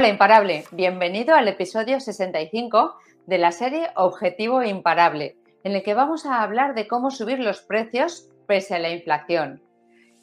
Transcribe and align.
Hola 0.00 0.08
Imparable, 0.08 0.64
bienvenido 0.70 1.34
al 1.34 1.46
episodio 1.46 2.00
65 2.00 2.96
de 3.26 3.36
la 3.36 3.52
serie 3.52 3.90
Objetivo 3.96 4.62
Imparable, 4.62 5.36
en 5.62 5.72
el 5.72 5.82
que 5.82 5.92
vamos 5.92 6.24
a 6.24 6.42
hablar 6.42 6.74
de 6.74 6.88
cómo 6.88 7.10
subir 7.10 7.38
los 7.38 7.60
precios 7.60 8.30
pese 8.46 8.76
a 8.76 8.78
la 8.78 8.88
inflación. 8.88 9.62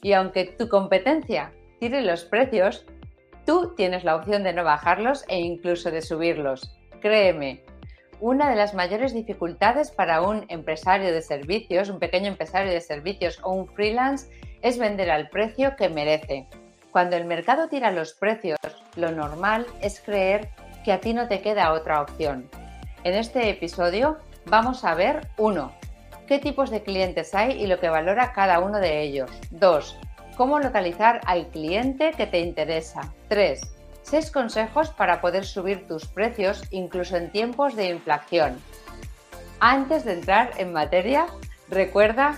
Y 0.02 0.13
aunque 0.13 0.46
tu 0.46 0.68
competencia 0.68 1.54
tire 1.79 2.02
los 2.02 2.26
precios, 2.26 2.88
tú 3.46 3.76
tienes 3.76 4.04
la 4.04 4.16
opción 4.16 4.42
de 4.42 4.52
no 4.52 4.63
bajarlos 4.63 5.24
e 5.28 5.42
incluso 5.42 5.91
de 5.91 6.02
subirlos. 6.02 6.75
Créeme, 7.00 7.64
una 8.20 8.50
de 8.50 8.55
las 8.55 8.73
mayores 8.73 9.14
dificultades 9.14 9.91
para 9.91 10.23
un 10.23 10.46
empresario 10.48 11.14
de 11.14 11.21
servicios, 11.21 11.91
un 11.91 12.00
pequeño 12.00 12.30
empresario 12.30 12.71
de 12.71 12.82
servicios 12.82 13.39
o 13.44 13.54
un 13.54 13.68
freelance 13.68 14.28
es 14.64 14.80
vender 14.80 15.12
al 15.12 15.30
precio 15.30 15.75
que 15.78 15.88
merece. 15.88 16.48
Cuando 16.92 17.16
el 17.16 17.26
mercado 17.26 17.68
tira 17.68 17.92
los 17.92 18.14
precios, 18.14 18.58
lo 18.96 19.12
normal 19.12 19.68
es 19.82 20.00
creer 20.00 20.50
que 20.84 20.92
a 20.92 21.00
ti 21.00 21.14
no 21.14 21.28
te 21.28 21.42
queda 21.42 21.74
otra 21.74 22.02
opción. 22.02 22.50
En 23.04 23.14
este 23.14 23.50
episodio 23.50 24.18
vamos 24.45 24.84
a 24.84 24.95
ver 24.95 25.28
1. 25.38 25.72
¿Qué 26.28 26.40
tipos 26.40 26.70
de 26.70 26.84
clientes 26.84 27.36
hay 27.36 27.62
y 27.62 27.68
lo 27.68 27.80
que 27.80 27.90
valora 27.90 28.34
cada 28.34 28.59
uno 28.59 28.80
de 28.80 29.02
ellos? 29.02 29.30
2. 29.52 29.98
¿Cómo 30.36 30.59
localizar 30.59 31.22
al 31.26 31.48
cliente 31.48 32.12
que 32.12 32.28
te 32.28 32.40
interesa? 32.40 33.14
3. 33.28 33.62
6 34.04 34.31
consejos 34.31 34.90
para 34.90 35.20
poder 35.20 35.45
subir 35.45 35.88
tus 35.88 36.06
precios 36.08 36.64
incluso 36.72 37.17
en 37.17 37.31
tiempos 37.31 37.76
de 37.76 37.90
inflación. 37.90 38.58
Antes 39.59 40.06
de 40.06 40.14
entrar 40.14 40.52
en 40.58 40.72
materia, 40.72 41.28
recuerda 41.70 42.38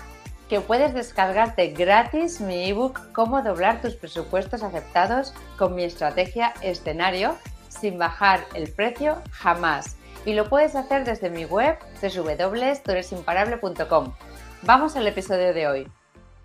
que 0.50 0.60
puedes 0.60 0.92
descargarte 0.92 1.68
gratis 1.68 2.40
mi 2.40 2.68
ebook 2.68 3.12
Cómo 3.12 3.40
doblar 3.40 3.80
tus 3.80 3.94
presupuestos 3.94 4.64
aceptados 4.64 5.32
con 5.56 5.76
mi 5.76 5.84
estrategia 5.84 6.52
escenario 6.60 7.36
sin 7.68 7.98
bajar 7.98 8.40
el 8.56 8.72
precio 8.72 9.22
jamás. 9.30 9.96
Y 10.26 10.34
lo 10.34 10.48
puedes 10.48 10.74
hacer 10.74 11.04
desde 11.04 11.30
mi 11.30 11.44
web 11.44 11.78
www.turesimparable.com. 12.02 14.12
Vamos 14.62 14.96
al 14.96 15.06
episodio 15.06 15.54
de 15.54 15.68
hoy. 15.68 15.86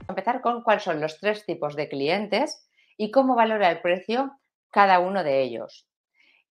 a 0.08 0.12
empezar 0.12 0.42
con 0.42 0.62
cuáles 0.62 0.84
son 0.84 1.02
los 1.02 1.20
tres 1.20 1.44
tipos 1.44 1.76
de 1.76 1.90
clientes 1.90 2.70
y 2.98 3.10
cómo 3.10 3.34
valora 3.34 3.72
el 3.72 3.82
precio 3.82 4.38
cada 4.70 5.00
uno 5.00 5.24
de 5.24 5.42
ellos. 5.42 5.90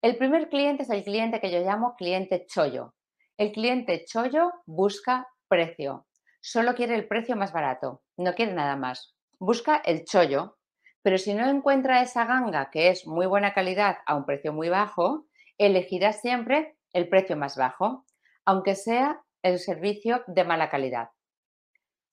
El 0.03 0.17
primer 0.17 0.49
cliente 0.49 0.83
es 0.83 0.91
el 0.91 1.05
cliente 1.05 1.41
que 1.41 1.53
yo 1.53 1.61
llamo 1.61 1.95
cliente 1.95 2.47
chollo. 2.47 2.95
El 3.39 3.53
cliente 3.53 4.05
chollo 4.07 4.51
busca 4.67 5.29
precio 5.47 6.05
solo 6.45 6.75
quiere 6.75 6.95
el 6.95 7.09
precio 7.09 7.37
más 7.37 7.55
barato, 7.55 8.03
no 8.19 8.35
quiere 8.35 8.53
nada 8.53 8.77
más. 8.77 9.17
Busca 9.39 9.77
el 9.77 10.05
chollo, 10.05 10.59
pero 11.01 11.17
si 11.17 11.33
no 11.33 11.49
encuentra 11.49 12.03
esa 12.03 12.27
ganga 12.27 12.71
que 12.71 12.91
es 12.91 13.07
muy 13.07 13.25
buena 13.25 13.55
calidad 13.55 13.97
a 14.05 14.15
un 14.15 14.27
precio 14.27 14.53
muy 14.53 14.69
bajo, 14.69 15.25
elegirá 15.57 16.13
siempre 16.13 16.77
el 16.93 17.09
precio 17.09 17.35
más 17.35 17.57
bajo, 17.57 18.05
aunque 18.45 18.75
sea 18.75 19.23
el 19.43 19.59
servicio 19.59 20.23
de 20.27 20.45
mala 20.45 20.69
calidad. 20.69 21.09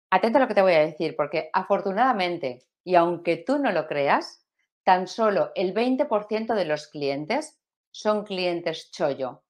Atento 0.10 0.38
a 0.38 0.42
lo 0.42 0.48
que 0.48 0.56
te 0.56 0.62
voy 0.62 0.76
a 0.76 0.86
decir, 0.86 1.18
porque 1.18 1.50
afortunadamente, 1.52 2.64
y 2.86 2.96
aunque 2.96 3.36
tú 3.36 3.60
no 3.60 3.74
lo 3.74 3.86
creas, 3.86 4.48
tan 4.86 5.08
solo 5.08 5.52
el 5.56 5.74
20% 5.74 6.56
de 6.56 6.66
los 6.66 6.88
clientes 6.88 7.60
son 7.92 8.24
clientes 8.24 8.92
chollo. 8.92 9.44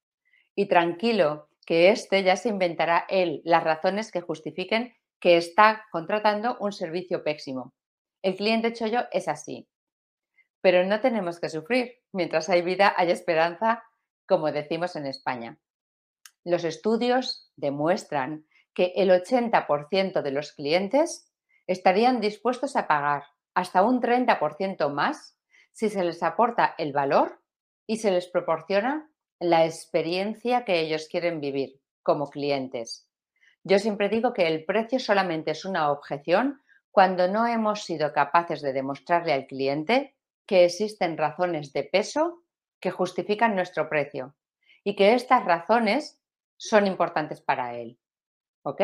Y 0.56 0.66
tranquilo, 0.66 1.51
que 1.66 1.90
éste 1.90 2.24
ya 2.24 2.36
se 2.36 2.50
inventará 2.50 3.06
él 3.10 3.42
las 3.44 3.64
razones 3.64 4.12
que 4.12 4.22
justifiquen 4.22 4.94
que 5.20 5.38
está 5.38 5.86
contratando 5.92 6.58
un 6.60 6.72
servicio 6.72 7.24
pésimo. 7.24 7.74
El 8.24 8.36
cliente 8.36 8.74
chollo 8.74 9.02
es 9.12 9.28
así. 9.28 9.68
Pero 10.62 10.86
no 10.86 11.00
tenemos 11.00 11.40
que 11.40 11.50
sufrir. 11.50 12.00
Mientras 12.12 12.50
hay 12.50 12.62
vida, 12.62 12.94
hay 12.98 13.12
esperanza, 13.12 13.84
como 14.28 14.52
decimos 14.52 14.96
en 14.96 15.06
España. 15.06 15.60
Los 16.44 16.64
estudios 16.64 17.52
demuestran 17.56 18.48
que 18.74 18.94
el 18.96 19.10
80% 19.10 20.22
de 20.22 20.32
los 20.32 20.54
clientes 20.54 21.32
estarían 21.68 22.20
dispuestos 22.20 22.76
a 22.76 22.88
pagar 22.88 23.24
hasta 23.54 23.84
un 23.84 24.02
30% 24.02 24.90
más 24.92 25.38
si 25.72 25.90
se 25.90 26.04
les 26.04 26.24
aporta 26.24 26.74
el 26.78 26.94
valor 26.94 27.42
y 27.86 27.98
se 27.98 28.12
les 28.12 28.28
proporciona 28.28 29.11
la 29.42 29.66
experiencia 29.66 30.64
que 30.66 30.80
ellos 30.80 31.08
quieren 31.10 31.42
vivir 31.42 31.82
como 32.04 32.30
clientes. 32.30 33.10
Yo 33.64 33.80
siempre 33.80 34.08
digo 34.08 34.34
que 34.34 34.46
el 34.46 34.66
precio 34.66 35.00
solamente 35.00 35.50
es 35.50 35.66
una 35.66 35.92
objeción 35.92 36.62
cuando 36.92 37.28
no 37.28 37.48
hemos 37.48 37.84
sido 37.84 38.14
capaces 38.14 38.62
de 38.62 38.72
demostrarle 38.72 39.34
al 39.34 39.48
cliente 39.48 40.16
que 40.46 40.66
existen 40.66 41.18
razones 41.18 41.74
de 41.74 41.84
peso 41.84 42.44
que 42.80 42.92
justifican 42.92 43.56
nuestro 43.56 43.90
precio 43.90 44.36
y 44.84 44.96
que 44.96 45.16
estas 45.16 45.44
razones 45.44 46.22
son 46.58 46.86
importantes 46.86 47.42
para 47.42 47.76
él. 47.76 47.98
¿Ok? 48.62 48.82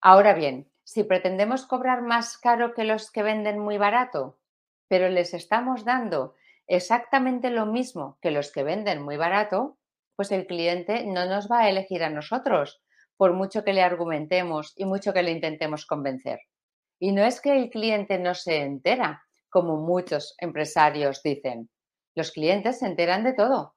Ahora 0.00 0.34
bien, 0.34 0.72
si 0.82 1.04
pretendemos 1.04 1.66
cobrar 1.66 2.02
más 2.02 2.36
caro 2.36 2.74
que 2.74 2.82
los 2.82 3.12
que 3.12 3.22
venden 3.22 3.60
muy 3.60 3.78
barato, 3.78 4.40
pero 4.88 5.08
les 5.08 5.34
estamos 5.34 5.84
dando 5.84 6.34
exactamente 6.74 7.50
lo 7.50 7.66
mismo 7.66 8.18
que 8.22 8.30
los 8.30 8.50
que 8.50 8.62
venden 8.62 9.02
muy 9.02 9.16
barato, 9.16 9.78
pues 10.16 10.32
el 10.32 10.46
cliente 10.46 11.04
no 11.04 11.26
nos 11.26 11.50
va 11.50 11.60
a 11.60 11.70
elegir 11.70 12.02
a 12.02 12.10
nosotros, 12.10 12.82
por 13.16 13.34
mucho 13.34 13.62
que 13.62 13.72
le 13.72 13.82
argumentemos 13.82 14.72
y 14.76 14.86
mucho 14.86 15.12
que 15.12 15.22
le 15.22 15.32
intentemos 15.32 15.84
convencer. 15.86 16.40
Y 16.98 17.12
no 17.12 17.24
es 17.24 17.40
que 17.40 17.56
el 17.56 17.68
cliente 17.68 18.18
no 18.18 18.34
se 18.34 18.62
entera, 18.62 19.22
como 19.50 19.76
muchos 19.76 20.34
empresarios 20.38 21.22
dicen. 21.22 21.68
Los 22.14 22.32
clientes 22.32 22.78
se 22.78 22.86
enteran 22.86 23.22
de 23.22 23.34
todo. 23.34 23.74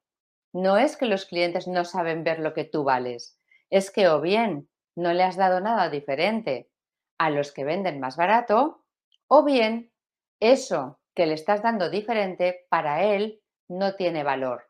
No 0.53 0.77
es 0.77 0.95
que 0.95 1.05
los 1.05 1.25
clientes 1.25 1.67
no 1.67 1.83
saben 1.83 2.23
ver 2.23 2.39
lo 2.39 2.53
que 2.53 2.63
tú 2.63 2.85
vales, 2.85 3.37
es 3.69 3.91
que 3.91 4.07
o 4.07 4.21
bien 4.21 4.69
no 4.95 5.11
le 5.11 5.23
has 5.23 5.35
dado 5.35 5.59
nada 5.59 5.89
diferente 5.89 6.69
a 7.17 7.29
los 7.29 7.51
que 7.51 7.65
venden 7.65 7.99
más 7.99 8.15
barato, 8.15 8.85
o 9.27 9.43
bien 9.43 9.91
eso 10.39 10.99
que 11.15 11.25
le 11.25 11.33
estás 11.33 11.63
dando 11.63 11.89
diferente, 11.89 12.65
para 12.69 13.03
él 13.03 13.41
no 13.67 13.95
tiene 13.95 14.23
valor. 14.23 14.69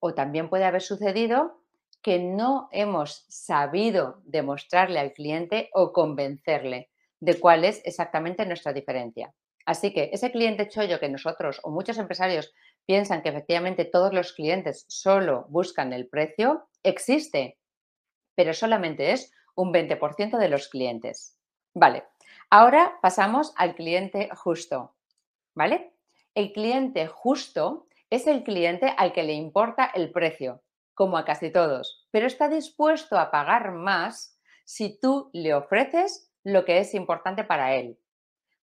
O 0.00 0.14
también 0.14 0.48
puede 0.48 0.64
haber 0.64 0.82
sucedido 0.82 1.62
que 2.02 2.18
no 2.18 2.68
hemos 2.70 3.24
sabido 3.28 4.20
demostrarle 4.24 5.00
al 5.00 5.12
cliente 5.12 5.70
o 5.72 5.92
convencerle 5.92 6.90
de 7.20 7.40
cuál 7.40 7.64
es 7.64 7.82
exactamente 7.84 8.46
nuestra 8.46 8.72
diferencia. 8.72 9.34
Así 9.66 9.92
que 9.92 10.10
ese 10.12 10.30
cliente 10.30 10.68
chollo 10.68 11.00
que 11.00 11.08
nosotros 11.08 11.60
o 11.62 11.70
muchos 11.70 11.98
empresarios 11.98 12.54
piensan 12.86 13.22
que 13.22 13.28
efectivamente 13.28 13.84
todos 13.84 14.14
los 14.14 14.32
clientes 14.32 14.86
solo 14.88 15.46
buscan 15.50 15.92
el 15.92 16.08
precio, 16.08 16.68
existe, 16.82 17.58
pero 18.34 18.54
solamente 18.54 19.12
es 19.12 19.32
un 19.56 19.72
20% 19.72 20.38
de 20.38 20.48
los 20.48 20.68
clientes. 20.68 21.36
Vale, 21.74 22.04
ahora 22.48 22.98
pasamos 23.02 23.52
al 23.56 23.74
cliente 23.74 24.30
justo. 24.34 24.94
¿Vale? 25.58 25.92
El 26.36 26.52
cliente 26.52 27.08
justo 27.08 27.88
es 28.10 28.28
el 28.28 28.44
cliente 28.44 28.94
al 28.96 29.12
que 29.12 29.24
le 29.24 29.32
importa 29.32 29.90
el 29.92 30.12
precio, 30.12 30.62
como 30.94 31.18
a 31.18 31.24
casi 31.24 31.50
todos, 31.50 32.06
pero 32.12 32.28
está 32.28 32.48
dispuesto 32.48 33.18
a 33.18 33.32
pagar 33.32 33.72
más 33.72 34.38
si 34.64 35.00
tú 35.00 35.30
le 35.32 35.54
ofreces 35.54 36.32
lo 36.44 36.64
que 36.64 36.78
es 36.78 36.94
importante 36.94 37.42
para 37.42 37.74
él. 37.74 37.98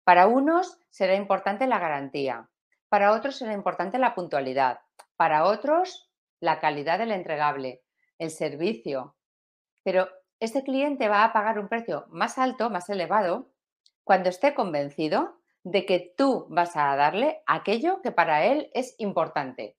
Para 0.05 0.27
unos 0.27 0.79
será 0.89 1.15
importante 1.15 1.67
la 1.67 1.79
garantía, 1.79 2.49
para 2.87 3.11
otros 3.11 3.35
será 3.35 3.51
importante 3.51 3.99
la 3.99 4.15
puntualidad, 4.15 4.79
para 5.17 5.43
otros 5.43 6.09
la 6.39 6.61
calidad 6.61 6.97
del 6.97 7.11
entregable, 7.11 7.83
el 8.19 8.31
servicio. 8.31 9.17
Pero 9.83 10.07
este 10.39 10.63
cliente 10.63 11.09
va 11.09 11.25
a 11.25 11.33
pagar 11.33 11.59
un 11.59 11.67
precio 11.67 12.05
más 12.07 12.37
alto, 12.37 12.69
más 12.69 12.89
elevado, 12.89 13.49
cuando 14.05 14.29
esté 14.29 14.53
convencido 14.53 15.41
de 15.65 15.85
que 15.85 16.13
tú 16.15 16.45
vas 16.49 16.77
a 16.77 16.95
darle 16.95 17.41
aquello 17.47 18.01
que 18.03 18.11
para 18.11 18.45
él 18.45 18.69
es 18.75 18.93
importante. 18.99 19.75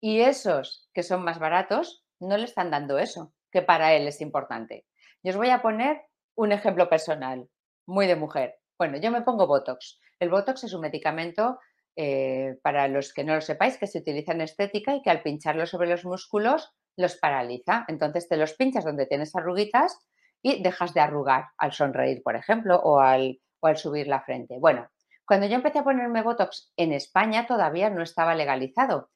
Y 0.00 0.20
esos 0.20 0.88
que 0.94 1.02
son 1.02 1.22
más 1.22 1.38
baratos 1.38 2.06
no 2.18 2.38
le 2.38 2.44
están 2.44 2.70
dando 2.70 2.98
eso, 2.98 3.34
que 3.52 3.60
para 3.60 3.92
él 3.92 4.08
es 4.08 4.22
importante. 4.22 4.86
Yo 5.22 5.32
os 5.32 5.36
voy 5.36 5.50
a 5.50 5.60
poner 5.60 6.00
un 6.36 6.52
ejemplo 6.52 6.88
personal, 6.88 7.46
muy 7.86 8.06
de 8.06 8.16
mujer. 8.16 8.56
Bueno, 8.78 8.96
yo 8.96 9.10
me 9.10 9.20
pongo 9.20 9.46
Botox. 9.46 10.00
El 10.18 10.30
Botox 10.30 10.64
es 10.64 10.72
un 10.72 10.80
medicamento, 10.80 11.58
eh, 11.96 12.56
para 12.62 12.88
los 12.88 13.12
que 13.12 13.22
no 13.22 13.34
lo 13.34 13.42
sepáis, 13.42 13.76
que 13.76 13.86
se 13.86 13.98
utiliza 13.98 14.32
en 14.32 14.40
estética 14.40 14.94
y 14.94 15.02
que 15.02 15.10
al 15.10 15.22
pincharlo 15.22 15.66
sobre 15.66 15.90
los 15.90 16.06
músculos 16.06 16.72
los 16.96 17.16
paraliza. 17.16 17.84
Entonces 17.88 18.26
te 18.26 18.38
los 18.38 18.54
pinchas 18.54 18.86
donde 18.86 19.04
tienes 19.04 19.36
arruguitas 19.36 19.98
y 20.40 20.62
dejas 20.62 20.94
de 20.94 21.00
arrugar 21.00 21.48
al 21.58 21.72
sonreír, 21.72 22.22
por 22.22 22.36
ejemplo, 22.36 22.80
o 22.82 23.00
al, 23.00 23.38
o 23.60 23.66
al 23.66 23.76
subir 23.76 24.06
la 24.06 24.22
frente. 24.22 24.56
Bueno, 24.58 24.88
cuando 25.30 25.46
yo 25.46 25.54
empecé 25.54 25.78
a 25.78 25.84
ponerme 25.84 26.22
Botox 26.22 26.72
en 26.76 26.92
España 26.92 27.46
todavía 27.46 27.88
no 27.88 28.02
estaba 28.02 28.34
legalizado 28.34 29.10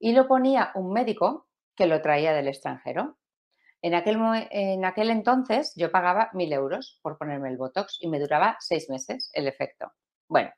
y 0.00 0.14
lo 0.14 0.26
ponía 0.26 0.72
un 0.74 0.92
médico 0.92 1.46
que 1.76 1.86
lo 1.86 2.02
traía 2.02 2.32
del 2.32 2.48
extranjero. 2.48 3.18
En 3.80 3.94
aquel, 3.94 4.18
en 4.50 4.84
aquel 4.84 5.10
entonces 5.10 5.72
yo 5.76 5.92
pagaba 5.92 6.28
mil 6.32 6.52
euros 6.52 6.98
por 7.02 7.18
ponerme 7.18 7.50
el 7.50 7.56
Botox 7.56 7.98
y 8.00 8.08
me 8.08 8.18
duraba 8.18 8.56
seis 8.58 8.90
meses 8.90 9.30
el 9.32 9.46
efecto. 9.46 9.92
Bueno, 10.26 10.50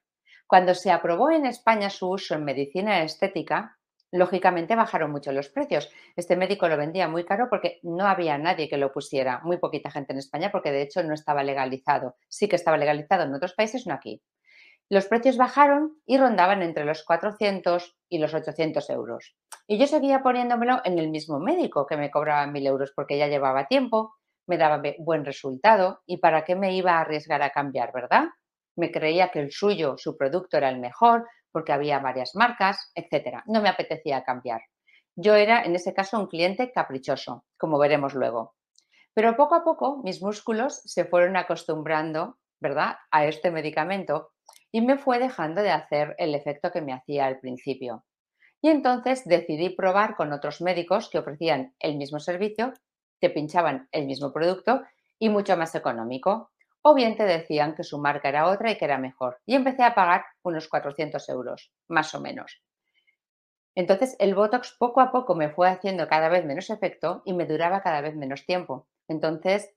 cuando 0.46 0.74
se 0.74 0.90
aprobó 0.90 1.30
en 1.30 1.44
España 1.44 1.90
su 1.90 2.08
uso 2.08 2.34
en 2.34 2.44
medicina 2.44 3.02
estética, 3.02 3.76
lógicamente 4.12 4.76
bajaron 4.76 5.10
mucho 5.10 5.30
los 5.30 5.50
precios. 5.50 5.90
Este 6.16 6.36
médico 6.36 6.68
lo 6.68 6.78
vendía 6.78 7.06
muy 7.06 7.26
caro 7.26 7.48
porque 7.50 7.80
no 7.82 8.06
había 8.06 8.38
nadie 8.38 8.66
que 8.66 8.78
lo 8.78 8.94
pusiera, 8.94 9.42
muy 9.44 9.58
poquita 9.58 9.90
gente 9.90 10.14
en 10.14 10.20
España 10.20 10.50
porque 10.50 10.72
de 10.72 10.80
hecho 10.80 11.02
no 11.02 11.12
estaba 11.12 11.44
legalizado. 11.44 12.16
Sí 12.30 12.48
que 12.48 12.56
estaba 12.56 12.78
legalizado 12.78 13.24
en 13.24 13.34
otros 13.34 13.52
países, 13.52 13.86
no 13.86 13.92
aquí. 13.92 14.22
Los 14.92 15.06
precios 15.06 15.38
bajaron 15.38 15.96
y 16.04 16.18
rondaban 16.18 16.60
entre 16.60 16.84
los 16.84 17.02
400 17.02 17.96
y 18.10 18.18
los 18.18 18.34
800 18.34 18.90
euros. 18.90 19.34
Y 19.66 19.78
yo 19.78 19.86
seguía 19.86 20.22
poniéndomelo 20.22 20.82
en 20.84 20.98
el 20.98 21.08
mismo 21.08 21.38
médico 21.38 21.86
que 21.86 21.96
me 21.96 22.10
cobraba 22.10 22.46
1.000 22.46 22.66
euros 22.66 22.92
porque 22.94 23.16
ya 23.16 23.26
llevaba 23.26 23.68
tiempo, 23.68 24.12
me 24.46 24.58
daba 24.58 24.82
buen 24.98 25.24
resultado 25.24 26.02
y 26.04 26.18
para 26.18 26.44
qué 26.44 26.56
me 26.56 26.76
iba 26.76 26.92
a 26.92 27.00
arriesgar 27.00 27.40
a 27.40 27.48
cambiar, 27.48 27.90
¿verdad? 27.94 28.24
Me 28.76 28.92
creía 28.92 29.30
que 29.30 29.40
el 29.40 29.50
suyo, 29.50 29.94
su 29.96 30.18
producto 30.18 30.58
era 30.58 30.68
el 30.68 30.78
mejor, 30.78 31.26
porque 31.52 31.72
había 31.72 31.98
varias 31.98 32.34
marcas, 32.34 32.92
etcétera. 32.94 33.44
No 33.46 33.62
me 33.62 33.70
apetecía 33.70 34.24
cambiar. 34.24 34.60
Yo 35.16 35.36
era, 35.36 35.62
en 35.62 35.74
ese 35.74 35.94
caso, 35.94 36.20
un 36.20 36.26
cliente 36.26 36.70
caprichoso, 36.70 37.46
como 37.56 37.78
veremos 37.78 38.12
luego. 38.12 38.56
Pero 39.14 39.36
poco 39.36 39.54
a 39.54 39.64
poco 39.64 40.02
mis 40.04 40.20
músculos 40.20 40.82
se 40.84 41.06
fueron 41.06 41.38
acostumbrando, 41.38 42.36
¿verdad?, 42.60 42.96
a 43.10 43.24
este 43.24 43.50
medicamento 43.50 44.32
y 44.72 44.80
me 44.80 44.98
fue 44.98 45.18
dejando 45.18 45.62
de 45.62 45.70
hacer 45.70 46.16
el 46.18 46.34
efecto 46.34 46.72
que 46.72 46.80
me 46.80 46.92
hacía 46.92 47.26
al 47.26 47.38
principio. 47.38 48.04
Y 48.60 48.70
entonces 48.70 49.24
decidí 49.24 49.70
probar 49.70 50.16
con 50.16 50.32
otros 50.32 50.60
médicos 50.60 51.10
que 51.10 51.18
ofrecían 51.18 51.74
el 51.78 51.96
mismo 51.96 52.18
servicio, 52.18 52.72
que 53.20 53.30
pinchaban 53.30 53.88
el 53.92 54.06
mismo 54.06 54.32
producto 54.32 54.82
y 55.18 55.28
mucho 55.28 55.56
más 55.56 55.74
económico 55.74 56.52
o 56.82 56.94
bien 56.94 57.16
te 57.16 57.24
decían 57.24 57.74
que 57.74 57.84
su 57.84 57.98
marca 57.98 58.28
era 58.28 58.48
otra 58.48 58.70
y 58.70 58.76
que 58.76 58.84
era 58.84 58.98
mejor. 58.98 59.40
Y 59.46 59.54
empecé 59.54 59.84
a 59.84 59.94
pagar 59.94 60.24
unos 60.42 60.68
400 60.68 61.28
euros, 61.28 61.72
más 61.88 62.14
o 62.14 62.20
menos. 62.20 62.60
Entonces 63.74 64.16
el 64.18 64.34
Botox 64.34 64.74
poco 64.78 65.00
a 65.00 65.12
poco 65.12 65.34
me 65.34 65.48
fue 65.48 65.68
haciendo 65.68 66.08
cada 66.08 66.28
vez 66.28 66.44
menos 66.44 66.68
efecto 66.70 67.22
y 67.24 67.32
me 67.32 67.46
duraba 67.46 67.82
cada 67.82 68.00
vez 68.00 68.14
menos 68.16 68.44
tiempo. 68.44 68.88
Entonces 69.08 69.72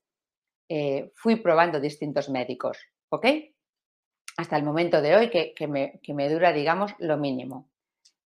eh, 0.68 1.12
fui 1.16 1.38
probando 1.38 1.80
distintos 1.80 2.30
médicos, 2.30 2.80
¿ok? 3.10 3.28
Hasta 4.38 4.58
el 4.58 4.64
momento 4.64 5.02
de 5.02 5.16
hoy 5.16 5.30
que, 5.30 5.68
me, 5.68 6.00
que 6.02 6.14
me 6.14 6.30
dura, 6.30 6.52
digamos, 6.52 6.94
lo 7.00 7.18
mínimo. 7.18 7.70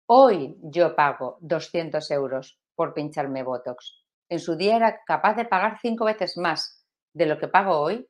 Hoy 0.07 0.57
yo 0.63 0.95
pago 0.95 1.39
200 1.41 2.11
euros 2.11 2.59
por 2.75 2.93
pincharme 2.93 3.43
Botox. 3.43 4.05
En 4.29 4.39
su 4.39 4.57
día 4.57 4.77
era 4.77 5.05
capaz 5.05 5.35
de 5.35 5.45
pagar 5.45 5.79
cinco 5.81 6.05
veces 6.05 6.37
más 6.37 6.85
de 7.13 7.27
lo 7.27 7.39
que 7.39 7.49
pago 7.49 7.79
hoy 7.79 8.09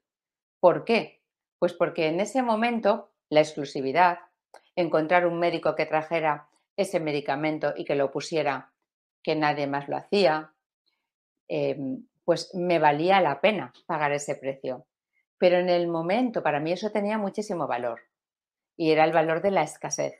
¿Por 0.65 0.87
qué? 0.87 1.21
Pues 1.59 1.75
porque 1.75 2.07
en 2.07 2.21
ese 2.21 2.41
momento 2.41 3.11
la 3.29 3.41
exclusividad, 3.41 4.21
encontrar 4.75 5.27
un 5.27 5.39
médico 5.39 5.75
que 5.75 5.85
trajera 5.85 6.49
ese 6.75 7.01
medicamento 7.01 7.75
y 7.77 7.85
que 7.85 7.95
lo 7.95 8.11
pusiera, 8.11 8.73
que 9.23 9.37
nadie 9.37 9.67
más 9.67 9.91
lo 9.91 9.99
hacía, 9.99 10.55
em, 11.49 12.07
pues 12.25 12.55
me 12.55 12.79
valía 12.79 13.21
la 13.21 13.43
pena 13.43 13.75
pagar 13.85 14.13
ese 14.13 14.37
precio. 14.37 14.87
Pero 15.39 15.59
en 15.59 15.69
el 15.69 15.89
momento, 15.89 16.43
para 16.43 16.61
mí 16.61 16.73
eso 16.73 16.91
tenía 16.91 17.19
muchísimo 17.19 17.67
valor 17.67 18.01
y 18.77 18.91
era 18.91 19.05
el 19.05 19.13
valor 19.13 19.41
de 19.43 19.51
la 19.51 19.63
escasez. 19.63 20.15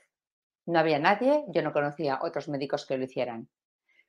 No 0.65 0.79
había 0.79 0.99
nadie, 0.99 1.43
yo 1.49 1.61
no 1.61 1.73
conocía 1.73 2.19
otros 2.21 2.47
médicos 2.49 2.85
que 2.85 2.97
lo 2.97 3.03
hicieran. 3.03 3.49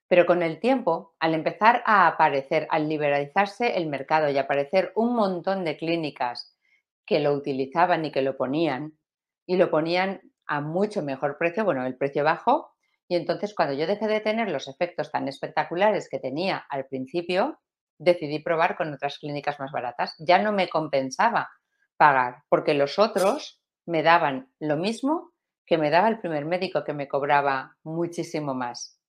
Pero 0.09 0.25
con 0.25 0.43
el 0.43 0.61
tiempo, 0.61 1.15
al 1.19 1.35
empezar 1.35 1.83
a 1.85 2.07
aparecer, 2.07 2.67
al 2.71 2.89
liberalizarse 2.89 3.77
el 3.77 3.87
mercado 3.89 4.31
y 4.31 4.39
aparecer 4.39 4.93
un 4.95 5.15
montón 5.15 5.65
de 5.65 5.77
clínicas 5.77 6.57
que 7.05 7.21
lo 7.21 7.33
utilizaban 7.33 8.05
y 8.05 8.13
que 8.13 8.23
lo 8.23 8.37
ponían, 8.37 8.99
y 9.47 9.57
lo 9.57 9.71
ponían 9.71 10.21
a 10.47 10.61
mucho 10.61 11.03
mejor 11.03 11.39
precio, 11.39 11.65
bueno, 11.65 11.85
el 11.87 11.97
precio 11.97 12.25
bajó, 12.25 12.73
y 13.09 13.17
entonces 13.17 13.55
cuando 13.55 13.75
yo 13.75 13.87
dejé 13.87 14.07
de 14.07 14.21
tener 14.21 14.51
los 14.51 14.69
efectos 14.69 15.11
tan 15.11 15.29
espectaculares 15.29 16.09
que 16.09 16.19
tenía 16.19 16.59
al 16.69 16.87
principio, 16.87 17.59
decidí 17.99 18.39
probar 18.39 18.77
con 18.77 18.93
otras 18.93 19.19
clínicas 19.19 19.59
más 19.61 19.73
baratas. 19.73 20.15
Ya 20.19 20.39
no 20.39 20.53
me 20.53 20.69
compensaba 20.69 21.51
pagar, 21.97 22.43
porque 22.49 22.75
los 22.75 22.99
otros 22.99 23.61
me 23.87 24.03
daban 24.03 24.51
lo 24.61 24.77
mismo 24.77 25.33
que 25.67 25.79
me 25.79 25.91
daba 25.91 26.09
el 26.09 26.21
primer 26.21 26.45
médico 26.45 26.85
que 26.85 26.93
me 26.93 27.09
cobraba 27.09 27.77
muchísimo 27.83 28.55
más. 28.55 29.01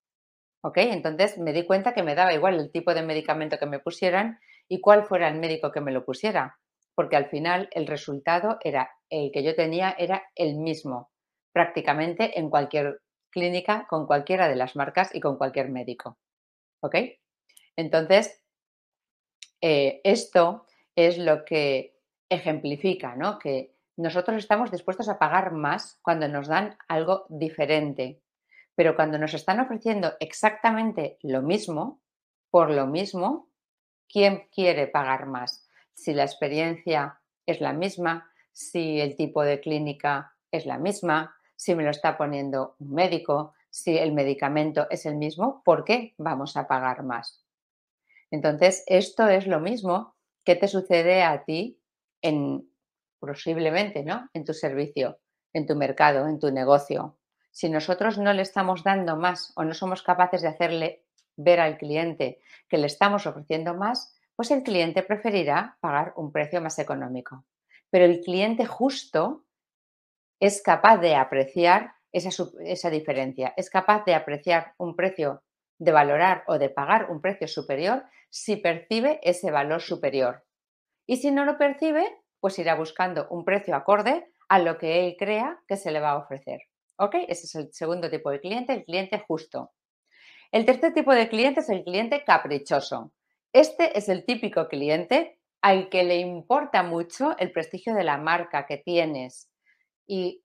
¿Ok? 0.63 0.77
Entonces 0.77 1.37
me 1.37 1.53
di 1.53 1.65
cuenta 1.65 1.93
que 1.93 2.03
me 2.03 2.15
daba 2.15 2.33
igual 2.33 2.59
el 2.59 2.71
tipo 2.71 2.93
de 2.93 3.03
medicamento 3.03 3.57
que 3.57 3.67
me 3.67 3.79
pusieran 3.79 4.39
y 4.67 4.81
cuál 4.81 5.05
fuera 5.05 5.27
el 5.27 5.39
médico 5.39 5.71
que 5.71 5.81
me 5.81 5.91
lo 5.91 6.03
pusiera, 6.03 6.57
porque 6.95 7.15
al 7.15 7.29
final 7.29 7.69
el 7.71 7.87
resultado 7.87 8.57
era 8.61 8.89
el 9.09 9.31
que 9.31 9.43
yo 9.43 9.55
tenía 9.55 9.95
era 9.97 10.23
el 10.35 10.55
mismo, 10.55 11.11
prácticamente 11.53 12.39
en 12.39 12.49
cualquier 12.49 13.01
clínica, 13.29 13.85
con 13.87 14.07
cualquiera 14.07 14.47
de 14.47 14.55
las 14.55 14.75
marcas 14.75 15.13
y 15.13 15.19
con 15.19 15.37
cualquier 15.37 15.69
médico. 15.69 16.17
¿Ok? 16.81 16.95
Entonces, 17.75 18.43
eh, 19.61 20.01
esto 20.03 20.65
es 20.95 21.17
lo 21.17 21.45
que 21.45 21.97
ejemplifica, 22.29 23.15
¿no? 23.15 23.39
Que 23.39 23.75
nosotros 23.95 24.37
estamos 24.37 24.71
dispuestos 24.71 25.09
a 25.09 25.17
pagar 25.17 25.51
más 25.51 25.99
cuando 26.01 26.27
nos 26.27 26.47
dan 26.47 26.77
algo 26.87 27.25
diferente, 27.29 28.21
pero 28.75 28.95
cuando 28.95 29.17
nos 29.17 29.33
están 29.33 29.59
ofreciendo 29.59 30.13
exactamente 30.19 31.17
lo 31.21 31.41
mismo, 31.41 32.01
por 32.51 32.69
lo 32.69 32.85
mismo, 32.85 33.49
¿quién 34.07 34.47
quiere 34.51 34.87
pagar 34.87 35.25
más? 35.25 35.67
Si 35.93 36.13
la 36.13 36.23
experiencia 36.23 37.19
es 37.45 37.59
la 37.59 37.73
misma, 37.73 38.29
si 38.51 38.99
el 38.99 39.15
tipo 39.15 39.43
de 39.43 39.59
clínica 39.59 40.33
es 40.51 40.65
la 40.65 40.77
misma, 40.77 41.35
si 41.55 41.73
me 41.73 41.83
lo 41.83 41.89
está 41.89 42.17
poniendo 42.17 42.75
un 42.79 42.93
médico, 42.93 43.53
si 43.69 43.97
el 43.97 44.13
medicamento 44.13 44.87
es 44.89 45.05
el 45.05 45.15
mismo, 45.15 45.63
¿por 45.63 45.83
qué 45.83 46.13
vamos 46.17 46.55
a 46.55 46.67
pagar 46.67 47.03
más? 47.03 47.46
Entonces, 48.31 48.83
esto 48.87 49.27
es 49.27 49.47
lo 49.47 49.59
mismo 49.59 50.15
que 50.43 50.55
te 50.55 50.67
sucede 50.67 51.23
a 51.23 51.43
ti 51.43 51.79
en 52.21 52.69
posiblemente, 53.19 54.03
¿no? 54.03 54.29
En 54.33 54.45
tu 54.45 54.53
servicio, 54.53 55.19
en 55.53 55.65
tu 55.65 55.75
mercado, 55.75 56.27
en 56.27 56.39
tu 56.39 56.51
negocio 56.51 57.17
si 57.57 57.71
nosotros 57.71 58.19
no 58.19 58.33
le 58.33 58.43
estamos 58.43 58.83
dando 58.83 59.15
más 59.17 59.51
o 59.55 59.63
no 59.63 59.73
somos 59.73 60.03
capaces 60.03 60.43
de 60.43 60.47
hacerle 60.47 61.05
ver 61.35 61.59
al 61.59 61.79
cliente 61.79 62.39
que 62.69 62.77
le 62.77 62.85
estamos 62.85 63.25
ofreciendo 63.25 63.73
más, 63.73 64.15
pues 64.35 64.51
el 64.51 64.61
cliente 64.61 65.01
preferirá 65.01 65.75
pagar 65.81 66.13
un 66.17 66.31
precio 66.31 66.61
más 66.61 66.77
económico. 66.77 67.45
Pero 67.89 68.05
el 68.05 68.21
cliente 68.21 68.67
justo 68.67 69.47
es 70.39 70.61
capaz 70.61 70.97
de 70.99 71.15
apreciar 71.15 71.95
esa, 72.11 72.29
esa, 72.59 72.91
diferencia, 72.91 73.55
es 73.57 73.71
capaz 73.71 74.05
de 74.05 74.13
apreciar 74.13 74.75
un 74.77 74.95
precio, 74.95 75.41
de 75.79 75.91
valorar 75.91 76.43
o 76.47 76.57
de 76.57 76.69
pagar 76.69 77.09
un 77.11 77.21
precio 77.21 77.47
superior 77.47 78.05
si 78.29 78.57
percibe 78.57 79.19
ese 79.23 79.51
valor 79.51 79.81
superior. 79.81 80.43
Y 81.05 81.17
si 81.17 81.31
no 81.31 81.45
lo 81.45 81.57
percibe, 81.57 82.05
pues 82.39 82.59
irá 82.59 82.75
buscando 82.75 83.27
un 83.29 83.45
precio 83.45 83.75
acorde 83.75 84.31
a 84.49 84.59
lo 84.59 84.77
que 84.77 85.05
él 85.05 85.15
crea 85.17 85.59
que 85.67 85.77
se 85.77 85.91
le 85.91 85.99
va 85.99 86.11
a 86.11 86.17
ofrecer. 86.17 86.61
¿Ok? 86.97 87.15
Ese 87.27 87.45
es 87.45 87.55
el 87.55 87.73
segundo 87.73 88.09
tipo 88.09 88.31
de 88.31 88.39
cliente, 88.39 88.73
el 88.73 88.83
cliente 88.83 89.23
justo. 89.27 89.71
El 90.51 90.65
tercer 90.65 90.93
tipo 90.93 91.13
de 91.13 91.29
cliente 91.29 91.59
es 91.59 91.69
el 91.69 91.83
cliente 91.83 92.23
caprichoso. 92.23 93.13
Este 93.53 93.97
es 93.97 94.09
el 94.09 94.25
típico 94.25 94.67
cliente 94.67 95.39
al 95.61 95.89
que 95.89 96.03
le 96.03 96.17
importa 96.17 96.83
mucho 96.83 97.35
el 97.37 97.51
prestigio 97.51 97.93
de 97.93 98.03
la 98.03 98.17
marca 98.17 98.65
que 98.65 98.77
tienes 98.77 99.49
y 100.05 100.41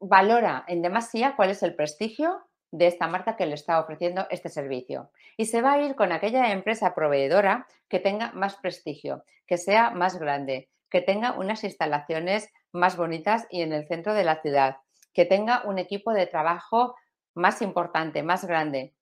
valora 0.00 0.64
en 0.66 0.82
demasía 0.82 1.36
cuál 1.36 1.50
es 1.50 1.62
el 1.62 1.74
prestigio 1.74 2.46
de 2.70 2.86
esta 2.86 3.06
marca 3.08 3.36
que 3.36 3.46
le 3.46 3.54
está 3.54 3.80
ofreciendo 3.80 4.26
este 4.30 4.48
servicio. 4.48 5.10
Y 5.36 5.46
se 5.46 5.62
va 5.62 5.72
a 5.72 5.82
ir 5.82 5.94
con 5.94 6.12
aquella 6.12 6.52
empresa 6.52 6.94
proveedora 6.94 7.66
que 7.88 8.00
tenga 8.00 8.32
más 8.32 8.56
prestigio, 8.56 9.24
que 9.46 9.58
sea 9.58 9.90
más 9.90 10.18
grande, 10.18 10.68
que 10.90 11.00
tenga 11.00 11.32
unas 11.32 11.64
instalaciones 11.64 12.48
más 12.72 12.96
bonitas 12.96 13.46
y 13.50 13.62
en 13.62 13.72
el 13.72 13.86
centro 13.86 14.14
de 14.14 14.24
la 14.24 14.40
ciudad, 14.40 14.76
que 15.12 15.24
tenga 15.24 15.62
un 15.64 15.78
equipo 15.78 16.12
de 16.12 16.26
trabajo 16.26 16.94
más 17.34 17.62
importante, 17.62 18.22
más 18.22 18.44
grande, 18.44 18.94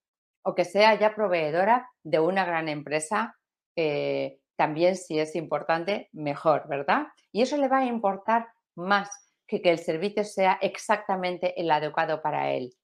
o 0.42 0.54
que 0.54 0.64
sea 0.64 0.94
ya 0.99 1.14
proveedora 1.14 1.90
de 2.02 2.21
una 2.21 2.44
gran 2.44 2.68
empresa, 2.68 3.37
eh, 3.76 4.38
también 4.56 4.97
si 4.97 5.18
es 5.18 5.35
importante, 5.35 6.09
mejor, 6.12 6.68
¿verdad? 6.68 7.06
Y 7.33 7.42
eso 7.42 7.56
le 7.56 7.68
va 7.68 7.78
a 7.78 7.87
importar 7.87 8.49
más 8.75 9.11
que 9.47 9.61
que 9.61 9.71
el 9.71 9.78
servicio 9.78 10.25
sea 10.25 10.59
exactamente 10.61 11.61
el 11.61 11.71
adecuado 11.71 12.23
para 12.23 12.52
él. 12.52 12.75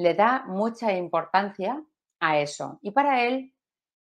Le 0.00 0.14
da 0.14 0.44
mucha 0.46 0.94
importancia 0.94 1.84
a 2.20 2.38
eso. 2.38 2.78
Y 2.80 2.92
para 2.92 3.26
él, 3.26 3.52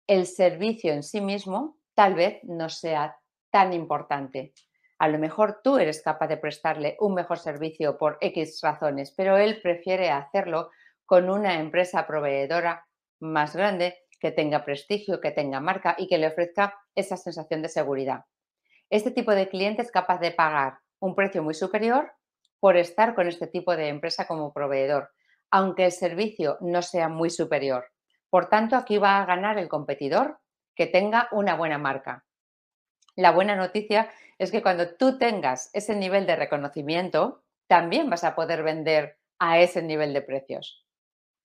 el 0.07 0.25
servicio 0.25 0.91
en 0.91 1.03
sí 1.03 1.21
mismo 1.21 1.77
tal 1.93 2.15
vez 2.15 2.43
no 2.43 2.69
sea 2.69 3.19
tan 3.51 3.71
importante. 3.71 4.55
A 4.97 5.07
lo 5.07 5.19
mejor 5.19 5.61
tú 5.63 5.77
eres 5.77 6.01
capaz 6.01 6.27
de 6.27 6.37
prestarle 6.37 6.97
un 6.99 7.13
mejor 7.13 7.37
servicio 7.37 7.99
por 7.99 8.17
X 8.19 8.61
razones, 8.63 9.13
pero 9.15 9.37
él 9.37 9.61
prefiere 9.61 10.09
hacerlo 10.09 10.71
con 11.05 11.29
una 11.29 11.59
empresa 11.59 12.07
proveedora 12.07 12.87
más 13.19 13.55
grande, 13.55 13.95
que 14.19 14.31
tenga 14.31 14.65
prestigio, 14.65 15.21
que 15.21 15.29
tenga 15.29 15.59
marca 15.59 15.95
y 15.99 16.07
que 16.07 16.17
le 16.17 16.25
ofrezca 16.25 16.73
esa 16.95 17.15
sensación 17.15 17.61
de 17.61 17.69
seguridad. 17.69 18.25
Este 18.89 19.11
tipo 19.11 19.35
de 19.35 19.49
cliente 19.49 19.83
es 19.83 19.91
capaz 19.91 20.19
de 20.19 20.31
pagar 20.31 20.79
un 20.99 21.13
precio 21.13 21.43
muy 21.43 21.53
superior 21.53 22.11
por 22.59 22.75
estar 22.75 23.13
con 23.13 23.27
este 23.27 23.45
tipo 23.45 23.75
de 23.75 23.89
empresa 23.89 24.25
como 24.25 24.51
proveedor, 24.51 25.11
aunque 25.55 25.85
el 25.85 25.93
servicio 25.93 26.57
no 26.59 26.81
sea 26.81 27.07
muy 27.07 27.29
superior. 27.29 27.85
Por 28.29 28.49
tanto, 28.49 28.75
aquí 28.75 28.97
va 28.97 29.21
a 29.21 29.25
ganar 29.25 29.57
el 29.57 29.69
competidor 29.69 30.41
que 30.75 30.85
tenga 30.85 31.29
una 31.31 31.55
buena 31.55 31.77
marca. 31.77 32.25
La 33.15 33.31
buena 33.31 33.55
noticia 33.55 34.11
es 34.37 34.51
que 34.51 34.61
cuando 34.61 34.97
tú 34.97 35.17
tengas 35.17 35.69
ese 35.71 35.95
nivel 35.95 36.25
de 36.25 36.35
reconocimiento, 36.35 37.45
también 37.67 38.09
vas 38.09 38.25
a 38.25 38.35
poder 38.35 38.63
vender 38.63 39.17
a 39.39 39.61
ese 39.61 39.81
nivel 39.81 40.11
de 40.11 40.23
precios. 40.23 40.85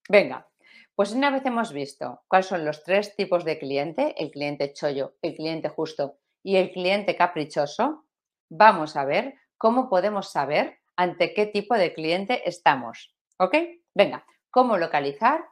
Venga, 0.09 0.49
pues 0.97 1.12
una 1.12 1.31
vez 1.31 1.47
hemos 1.47 1.73
visto 1.73 2.25
cuáles 2.26 2.47
son 2.47 2.64
los 2.64 2.83
tres 2.83 3.14
tipos 3.14 3.45
de 3.45 3.61
cliente, 3.61 4.17
el 4.21 4.33
cliente 4.33 4.73
chollo, 4.73 5.14
el 5.23 5.37
cliente 5.37 5.69
justo 5.69 6.19
y 6.43 6.57
el 6.57 6.73
cliente 6.73 7.14
caprichoso, 7.14 8.07
vamos 8.49 8.97
a 8.97 9.05
ver 9.05 9.35
cómo 9.57 9.88
podemos 9.88 10.33
saber 10.33 10.81
ante 10.97 11.33
qué 11.33 11.47
tipo 11.47 11.76
de 11.76 11.95
cliente 11.95 12.49
estamos. 12.49 13.14
¿Ok? 13.40 13.56
Venga, 13.94 14.26
cómo 14.50 14.76
localizar 14.76 15.42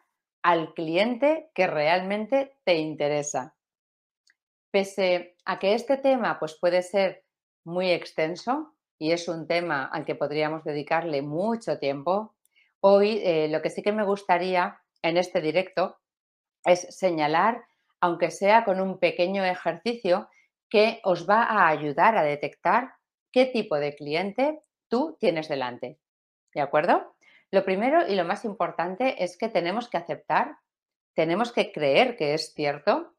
al 0.42 0.75
cliente 0.75 1.50
que 1.54 1.66
realmente 1.66 2.59
te 2.64 2.75
interesa. 2.75 3.57
Pese 4.71 5.37
a 5.47 5.59
que 5.59 5.73
este 5.73 5.97
tema 5.97 6.38
pues, 6.38 6.59
puede 6.61 6.83
ser 6.83 7.25
muy 7.64 7.90
extenso 7.90 8.75
y 8.99 9.12
es 9.12 9.26
un 9.26 9.47
tema 9.47 9.87
al 9.87 10.04
que 10.04 10.14
podríamos 10.14 10.64
dedicarle 10.64 11.23
mucho 11.23 11.78
tiempo, 11.78 12.35
hoy 12.80 13.23
eh, 13.25 13.49
lo 13.49 13.62
que 13.62 13.71
sí 13.71 13.83
que 13.83 13.92
me 13.92 14.04
gustaría 14.04 14.78
en 15.00 15.16
este 15.16 15.40
directo 15.40 15.97
es 16.66 16.95
señalar, 16.95 17.64
aunque 18.02 18.30
sea 18.30 18.66
con 18.66 18.83
un 18.83 18.99
pequeño 18.99 19.47
ejercicio, 19.47 20.28
que 20.68 21.00
os 21.04 21.26
va 21.26 21.45
a 21.45 21.68
ayudar 21.68 22.18
a 22.18 22.23
detectar 22.23 22.92
qué 23.33 23.47
tipo 23.47 23.76
de 23.76 23.95
cliente 23.95 24.61
tú 24.88 25.16
tienes 25.18 25.49
delante. 25.49 25.99
¿De 26.52 26.61
acuerdo? 26.61 27.14
Lo 27.50 27.64
primero 27.64 28.07
y 28.07 28.14
lo 28.14 28.25
más 28.25 28.45
importante 28.45 29.23
es 29.25 29.38
que 29.38 29.49
tenemos 29.49 29.88
que 29.88 29.97
aceptar, 29.97 30.59
tenemos 31.14 31.50
que 31.52 31.73
creer 31.73 32.17
que 32.17 32.35
es 32.35 32.52
cierto, 32.55 33.14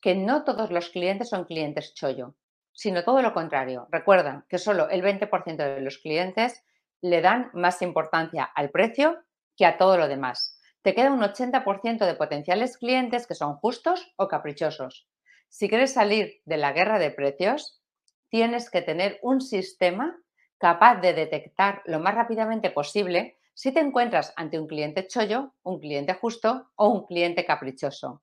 que 0.00 0.14
no 0.14 0.44
todos 0.44 0.70
los 0.70 0.90
clientes 0.90 1.28
son 1.28 1.44
clientes 1.44 1.94
chollo, 1.94 2.34
sino 2.72 3.04
todo 3.04 3.22
lo 3.22 3.34
contrario. 3.34 3.86
Recuerda 3.90 4.46
que 4.48 4.58
solo 4.58 4.88
el 4.88 5.02
20% 5.02 5.56
de 5.56 5.80
los 5.80 5.98
clientes 5.98 6.64
le 7.02 7.20
dan 7.20 7.50
más 7.52 7.82
importancia 7.82 8.44
al 8.44 8.70
precio 8.70 9.22
que 9.56 9.66
a 9.66 9.76
todo 9.76 9.98
lo 9.98 10.08
demás. 10.08 10.58
Te 10.82 10.94
queda 10.94 11.12
un 11.12 11.20
80% 11.20 12.06
de 12.06 12.14
potenciales 12.14 12.78
clientes 12.78 13.26
que 13.26 13.34
son 13.34 13.56
justos 13.56 14.12
o 14.16 14.28
caprichosos. 14.28 15.08
Si 15.48 15.68
quieres 15.68 15.92
salir 15.92 16.40
de 16.44 16.56
la 16.56 16.72
guerra 16.72 16.98
de 16.98 17.10
precios, 17.10 17.80
tienes 18.28 18.70
que 18.70 18.82
tener 18.82 19.18
un 19.22 19.40
sistema 19.40 20.16
capaz 20.58 21.00
de 21.00 21.12
detectar 21.12 21.82
lo 21.86 22.00
más 22.00 22.14
rápidamente 22.14 22.70
posible 22.70 23.35
si 23.56 23.72
te 23.72 23.80
encuentras 23.80 24.34
ante 24.36 24.60
un 24.60 24.66
cliente 24.66 25.06
chollo, 25.06 25.54
un 25.62 25.80
cliente 25.80 26.12
justo 26.12 26.70
o 26.76 26.88
un 26.88 27.06
cliente 27.06 27.46
caprichoso. 27.46 28.22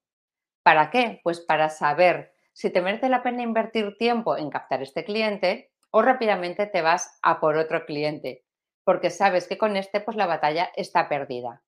¿Para 0.61 0.91
qué? 0.91 1.21
Pues 1.23 1.41
para 1.41 1.69
saber 1.69 2.35
si 2.53 2.69
te 2.69 2.83
merece 2.83 3.09
la 3.09 3.23
pena 3.23 3.41
invertir 3.41 3.97
tiempo 3.97 4.37
en 4.37 4.51
captar 4.51 4.83
este 4.83 5.03
cliente 5.03 5.71
o 5.89 6.03
rápidamente 6.03 6.67
te 6.67 6.83
vas 6.83 7.17
a 7.23 7.39
por 7.39 7.57
otro 7.57 7.83
cliente, 7.87 8.45
porque 8.83 9.09
sabes 9.09 9.47
que 9.47 9.57
con 9.57 9.75
este 9.75 10.01
pues 10.01 10.15
la 10.17 10.27
batalla 10.27 10.69
está 10.75 11.09
perdida. 11.09 11.63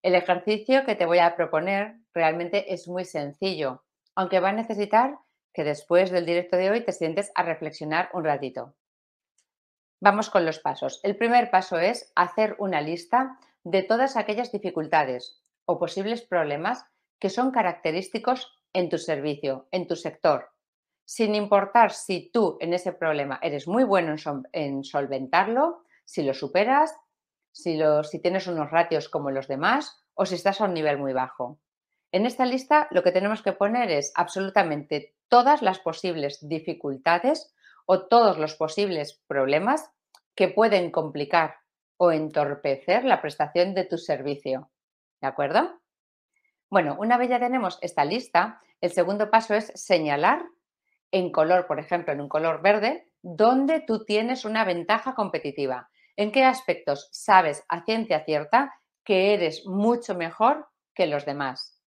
El 0.00 0.14
ejercicio 0.14 0.86
que 0.86 0.94
te 0.94 1.04
voy 1.04 1.18
a 1.18 1.36
proponer 1.36 1.96
realmente 2.14 2.72
es 2.72 2.88
muy 2.88 3.04
sencillo, 3.04 3.84
aunque 4.14 4.40
va 4.40 4.48
a 4.48 4.52
necesitar 4.52 5.18
que 5.52 5.62
después 5.62 6.10
del 6.10 6.24
directo 6.24 6.56
de 6.56 6.70
hoy 6.70 6.80
te 6.86 6.92
sientes 6.92 7.32
a 7.34 7.42
reflexionar 7.42 8.08
un 8.14 8.24
ratito. 8.24 8.76
Vamos 10.00 10.30
con 10.30 10.46
los 10.46 10.60
pasos. 10.60 11.00
El 11.02 11.16
primer 11.16 11.50
paso 11.50 11.78
es 11.78 12.12
hacer 12.14 12.54
una 12.58 12.80
lista 12.80 13.38
de 13.64 13.82
todas 13.82 14.16
aquellas 14.16 14.52
dificultades 14.52 15.42
o 15.64 15.78
posibles 15.78 16.22
problemas 16.22 16.86
que 17.18 17.30
son 17.30 17.50
característicos 17.50 18.56
en 18.72 18.88
tu 18.88 18.98
servicio, 18.98 19.66
en 19.72 19.88
tu 19.88 19.96
sector, 19.96 20.50
sin 21.04 21.34
importar 21.34 21.90
si 21.90 22.30
tú 22.32 22.58
en 22.60 22.74
ese 22.74 22.92
problema 22.92 23.40
eres 23.42 23.66
muy 23.66 23.82
bueno 23.82 24.14
en, 24.52 24.84
solventarlo, 24.84 25.82
si 26.04 26.22
lo 26.22 26.32
superas, 26.32 26.94
si, 27.50 27.80
si 28.04 28.20
tienes 28.20 28.46
unos 28.46 28.70
ratios 28.70 29.08
como 29.08 29.30
los 29.32 29.48
demás 29.48 30.04
o 30.14 30.26
si 30.26 30.36
estás 30.36 30.60
a 30.60 30.66
un 30.66 30.74
nivel 30.74 30.98
muy 30.98 31.12
bajo. 31.12 31.58
En 32.12 32.24
esta 32.24 32.46
lista 32.46 32.86
lo 32.92 33.02
que 33.02 33.12
tenemos 33.12 33.42
que 33.42 33.52
poner 33.52 33.90
es 33.90 34.12
absolutamente 34.14 35.16
todas 35.28 35.60
las 35.60 35.80
posibles 35.80 36.46
dificultades 36.46 37.52
o 37.90 38.06
todos 38.06 38.36
los 38.38 38.54
posibles 38.54 39.22
problemas 39.26 39.90
que 40.34 40.48
pueden 40.48 40.90
complicar 40.90 41.56
o 41.96 42.12
entorpecer 42.12 43.04
la 43.04 43.22
prestación 43.22 43.74
de 43.74 43.84
tu 43.84 43.96
servicio. 43.96 44.70
¿De 45.22 45.26
acuerdo? 45.26 45.80
Bueno, 46.68 46.96
una 47.00 47.16
vez 47.16 47.30
ya 47.30 47.40
tenemos 47.40 47.78
esta 47.80 48.04
lista, 48.04 48.60
el 48.82 48.92
segundo 48.92 49.30
paso 49.30 49.54
es 49.54 49.72
señalar 49.74 50.44
en 51.10 51.32
color, 51.32 51.66
por 51.66 51.80
ejemplo, 51.80 52.12
en 52.12 52.20
un 52.20 52.28
color 52.28 52.60
verde, 52.60 53.08
dónde 53.22 53.80
tú 53.80 54.04
tienes 54.04 54.44
una 54.44 54.66
ventaja 54.66 55.14
competitiva. 55.14 55.88
¿En 56.14 56.30
qué 56.30 56.44
aspectos 56.44 57.08
sabes 57.10 57.64
a 57.68 57.86
ciencia 57.86 58.22
cierta 58.26 58.74
que 59.02 59.32
eres 59.32 59.64
mucho 59.64 60.14
mejor 60.14 60.68
que 60.94 61.06
los 61.06 61.24
demás? 61.24 61.80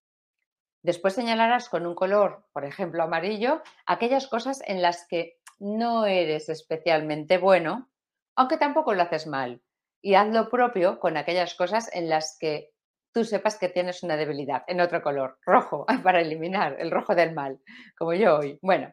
Después 0.82 1.14
señalarás 1.14 1.70
con 1.70 1.86
un 1.86 1.94
color, 1.94 2.48
por 2.54 2.66
ejemplo, 2.66 3.04
amarillo, 3.04 3.62
aquellas 3.86 4.28
cosas 4.28 4.64
en 4.66 4.82
las 4.82 5.06
que 5.08 5.38
no 5.62 6.08
eres 6.08 6.50
especialmente 6.50 7.38
bueno, 7.38 7.92
aunque 8.36 8.58
tampoco 8.58 8.96
lo 8.96 9.04
haces 9.04 9.28
mal. 9.28 9.62
Y 10.02 10.16
haz 10.16 10.28
lo 10.30 10.50
propio 10.50 11.00
con 11.00 11.18
aquellas 11.18 11.54
cosas 11.54 11.88
en 11.94 12.10
las 12.10 12.36
que 12.40 12.72
tú 13.14 13.24
sepas 13.24 13.60
que 13.60 13.70
tienes 13.70 14.02
una 14.02 14.18
debilidad, 14.18 14.64
en 14.68 14.82
otro 14.82 15.04
color, 15.04 15.38
rojo, 15.46 15.86
para 16.04 16.22
eliminar 16.22 16.78
el 16.80 16.90
rojo 16.90 17.14
del 17.14 17.34
mal, 17.34 17.60
como 17.96 18.14
yo 18.14 18.38
hoy. 18.38 18.58
Bueno, 18.64 18.92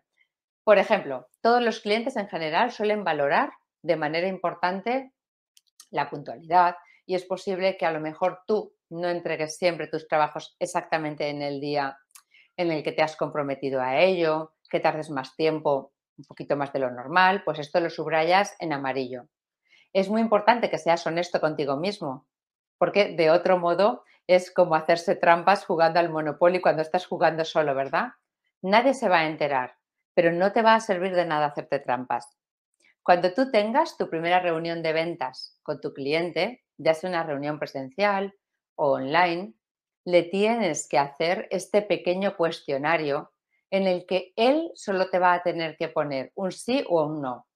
por 0.62 0.76
ejemplo, 0.76 1.28
todos 1.40 1.62
los 1.62 1.80
clientes 1.80 2.16
en 2.16 2.28
general 2.28 2.70
suelen 2.70 3.02
valorar 3.02 3.50
de 3.82 3.96
manera 3.96 4.28
importante 4.28 5.12
la 5.90 6.10
puntualidad 6.10 6.76
y 7.06 7.14
es 7.14 7.24
posible 7.24 7.78
que 7.78 7.86
a 7.86 7.92
lo 7.92 8.00
mejor 8.00 8.40
tú 8.46 8.74
no 8.90 9.08
entregues 9.08 9.56
siempre 9.56 9.86
tus 9.86 10.06
trabajos 10.06 10.54
exactamente 10.58 11.30
en 11.30 11.40
el 11.40 11.60
día 11.60 11.96
en 12.58 12.70
el 12.70 12.82
que 12.82 12.92
te 12.92 13.02
has 13.02 13.16
comprometido 13.16 13.80
a 13.80 14.00
ello, 14.00 14.52
que 14.68 14.80
tardes 14.80 15.08
más 15.08 15.34
tiempo, 15.34 15.94
un 16.18 16.24
poquito 16.24 16.56
más 16.56 16.72
de 16.72 16.80
lo 16.80 16.90
normal, 16.90 17.42
pues 17.44 17.58
esto 17.58 17.80
lo 17.80 17.90
subrayas 17.90 18.56
en 18.58 18.72
amarillo. 18.72 19.28
Es 19.92 20.08
muy 20.08 20.20
importante 20.20 20.68
que 20.68 20.78
seas 20.78 21.06
honesto 21.06 21.40
contigo 21.40 21.76
mismo, 21.76 22.26
porque 22.76 23.14
de 23.16 23.30
otro 23.30 23.58
modo 23.58 24.04
es 24.26 24.50
como 24.50 24.74
hacerse 24.74 25.16
trampas 25.16 25.64
jugando 25.64 26.00
al 26.00 26.10
Monopoly 26.10 26.60
cuando 26.60 26.82
estás 26.82 27.06
jugando 27.06 27.44
solo, 27.44 27.74
¿verdad? 27.74 28.08
Nadie 28.60 28.92
se 28.92 29.08
va 29.08 29.20
a 29.20 29.26
enterar, 29.26 29.76
pero 30.14 30.32
no 30.32 30.52
te 30.52 30.62
va 30.62 30.74
a 30.74 30.80
servir 30.80 31.14
de 31.14 31.24
nada 31.24 31.46
hacerte 31.46 31.78
trampas. 31.78 32.36
Cuando 33.02 33.32
tú 33.32 33.50
tengas 33.50 33.96
tu 33.96 34.10
primera 34.10 34.40
reunión 34.40 34.82
de 34.82 34.92
ventas 34.92 35.58
con 35.62 35.80
tu 35.80 35.94
cliente, 35.94 36.64
ya 36.76 36.92
sea 36.92 37.08
una 37.08 37.22
reunión 37.22 37.58
presencial 37.58 38.34
o 38.74 38.92
online, 38.92 39.54
le 40.04 40.24
tienes 40.24 40.88
que 40.88 40.98
hacer 40.98 41.48
este 41.50 41.80
pequeño 41.80 42.36
cuestionario 42.36 43.32
en 43.70 43.86
el 43.86 44.06
que 44.06 44.32
él 44.36 44.70
solo 44.74 45.10
te 45.10 45.18
va 45.18 45.34
a 45.34 45.42
tener 45.42 45.76
que 45.76 45.88
poner 45.88 46.32
un 46.34 46.52
sí 46.52 46.84
o 46.88 47.04
un 47.04 47.20
no. 47.20 47.46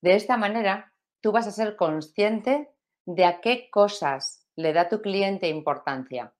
De 0.00 0.14
esta 0.14 0.36
manera, 0.36 0.92
tú 1.20 1.32
vas 1.32 1.46
a 1.46 1.52
ser 1.52 1.76
consciente 1.76 2.70
de 3.06 3.24
a 3.24 3.40
qué 3.40 3.68
cosas 3.70 4.46
le 4.56 4.72
da 4.72 4.88
tu 4.88 5.00
cliente 5.00 5.48
importancia. 5.48 6.32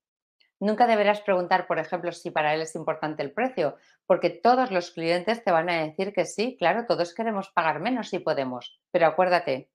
Nunca 0.61 0.87
deberás 0.87 1.23
preguntar, 1.23 1.67
por 1.67 1.79
ejemplo, 1.79 2.13
si 2.13 2.31
para 2.31 2.55
él 2.55 2.61
es 2.61 2.75
importante 2.75 3.23
el 3.23 3.33
precio, 3.33 3.77
porque 4.07 4.29
todos 4.29 4.71
los 4.71 4.91
clientes 4.91 5.43
te 5.43 5.51
van 5.51 5.71
a 5.71 5.83
decir 5.83 6.13
que 6.13 6.27
sí, 6.27 6.57
claro, 6.59 6.85
todos 6.87 7.15
queremos 7.15 7.51
pagar 7.51 7.81
menos 7.81 8.11
si 8.11 8.19
podemos, 8.19 8.79
pero 8.91 9.07
acuérdate, 9.07 9.71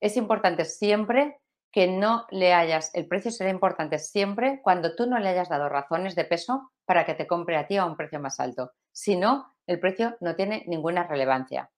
es 0.00 0.16
importante 0.16 0.64
siempre 0.64 1.40
que 1.72 1.88
no 1.88 2.26
le 2.30 2.52
hayas, 2.52 2.94
el 2.94 3.06
precio 3.06 3.30
será 3.30 3.50
importante 3.50 3.98
siempre 3.98 4.60
cuando 4.62 4.94
tú 4.94 5.06
no 5.06 5.18
le 5.18 5.28
hayas 5.28 5.48
dado 5.48 5.68
razones 5.68 6.14
de 6.14 6.24
peso 6.24 6.72
para 6.90 7.06
que 7.06 7.14
te 7.14 7.28
compre 7.28 7.56
a 7.56 7.68
ti 7.68 7.76
a 7.76 7.84
un 7.84 7.96
precio 7.96 8.18
más 8.18 8.40
alto. 8.40 8.72
Si 8.90 9.14
no, 9.14 9.54
el 9.68 9.78
precio 9.78 10.16
no 10.18 10.34
tiene 10.34 10.64
ninguna 10.66 11.06
relevancia. 11.06 11.70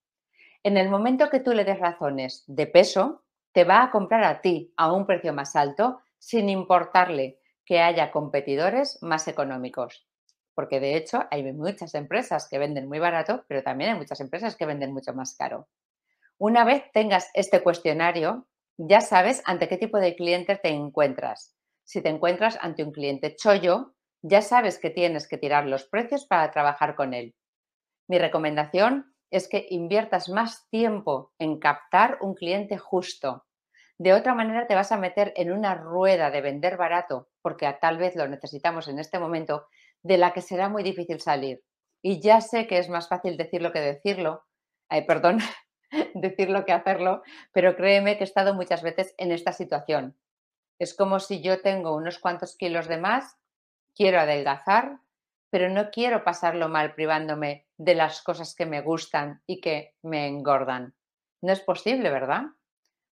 En 0.62 0.78
el 0.78 0.88
momento 0.88 1.28
que 1.28 1.40
tú 1.40 1.52
le 1.52 1.66
des 1.66 1.78
razones 1.78 2.44
de 2.46 2.66
peso, 2.66 3.22
te 3.52 3.64
va 3.64 3.82
a 3.82 3.90
comprar 3.90 4.24
a 4.24 4.40
ti 4.40 4.72
a 4.78 4.90
un 4.90 5.04
precio 5.04 5.34
más 5.34 5.54
alto 5.54 6.00
sin 6.16 6.48
importarle 6.48 7.38
que 7.66 7.80
haya 7.80 8.10
competidores 8.10 9.02
más 9.02 9.28
económicos. 9.28 10.08
Porque 10.54 10.80
de 10.80 10.96
hecho 10.96 11.26
hay 11.30 11.42
muchas 11.52 11.94
empresas 11.94 12.48
que 12.48 12.58
venden 12.58 12.88
muy 12.88 12.98
barato, 12.98 13.44
pero 13.48 13.62
también 13.62 13.90
hay 13.90 13.98
muchas 13.98 14.20
empresas 14.20 14.56
que 14.56 14.64
venden 14.64 14.94
mucho 14.94 15.12
más 15.12 15.36
caro. 15.36 15.68
Una 16.38 16.64
vez 16.64 16.84
tengas 16.94 17.28
este 17.34 17.62
cuestionario, 17.62 18.46
ya 18.78 19.02
sabes 19.02 19.42
ante 19.44 19.68
qué 19.68 19.76
tipo 19.76 19.98
de 19.98 20.16
cliente 20.16 20.56
te 20.56 20.70
encuentras. 20.70 21.54
Si 21.84 22.00
te 22.00 22.08
encuentras 22.08 22.56
ante 22.62 22.82
un 22.82 22.92
cliente 22.92 23.36
chollo, 23.36 23.92
ya 24.22 24.40
sabes 24.40 24.78
que 24.78 24.90
tienes 24.90 25.28
que 25.28 25.38
tirar 25.38 25.66
los 25.66 25.84
precios 25.84 26.26
para 26.26 26.50
trabajar 26.50 26.94
con 26.94 27.12
él. 27.12 27.34
Mi 28.08 28.18
recomendación 28.18 29.14
es 29.30 29.48
que 29.48 29.66
inviertas 29.70 30.28
más 30.28 30.68
tiempo 30.70 31.32
en 31.38 31.58
captar 31.58 32.18
un 32.20 32.34
cliente 32.34 32.78
justo. 32.78 33.46
De 33.98 34.12
otra 34.12 34.34
manera 34.34 34.66
te 34.66 34.74
vas 34.74 34.92
a 34.92 34.98
meter 34.98 35.32
en 35.36 35.52
una 35.52 35.74
rueda 35.74 36.30
de 36.30 36.40
vender 36.40 36.76
barato, 36.76 37.28
porque 37.40 37.72
tal 37.80 37.98
vez 37.98 38.14
lo 38.16 38.28
necesitamos 38.28 38.88
en 38.88 38.98
este 38.98 39.18
momento, 39.18 39.66
de 40.02 40.18
la 40.18 40.32
que 40.32 40.42
será 40.42 40.68
muy 40.68 40.82
difícil 40.82 41.20
salir. 41.20 41.62
Y 42.02 42.20
ya 42.20 42.40
sé 42.40 42.66
que 42.66 42.78
es 42.78 42.88
más 42.88 43.08
fácil 43.08 43.36
decirlo 43.36 43.72
que 43.72 43.80
decirlo, 43.80 44.44
perdón, 45.06 45.38
decirlo 46.14 46.64
que 46.64 46.72
hacerlo, 46.72 47.22
pero 47.52 47.76
créeme 47.76 48.16
que 48.16 48.24
he 48.24 48.26
estado 48.26 48.54
muchas 48.54 48.82
veces 48.82 49.14
en 49.18 49.32
esta 49.32 49.52
situación. 49.52 50.18
Es 50.78 50.94
como 50.94 51.20
si 51.20 51.42
yo 51.42 51.62
tengo 51.62 51.94
unos 51.94 52.18
cuantos 52.18 52.56
kilos 52.56 52.88
de 52.88 52.98
más, 52.98 53.36
quiero 53.94 54.20
adelgazar, 54.20 54.98
pero 55.50 55.68
no 55.68 55.90
quiero 55.90 56.24
pasarlo 56.24 56.68
mal 56.68 56.94
privándome 56.94 57.66
de 57.76 57.94
las 57.94 58.22
cosas 58.22 58.54
que 58.54 58.66
me 58.66 58.80
gustan 58.80 59.42
y 59.46 59.60
que 59.60 59.94
me 60.02 60.26
engordan. 60.26 60.94
No 61.42 61.52
es 61.52 61.60
posible, 61.60 62.10
¿verdad? 62.10 62.44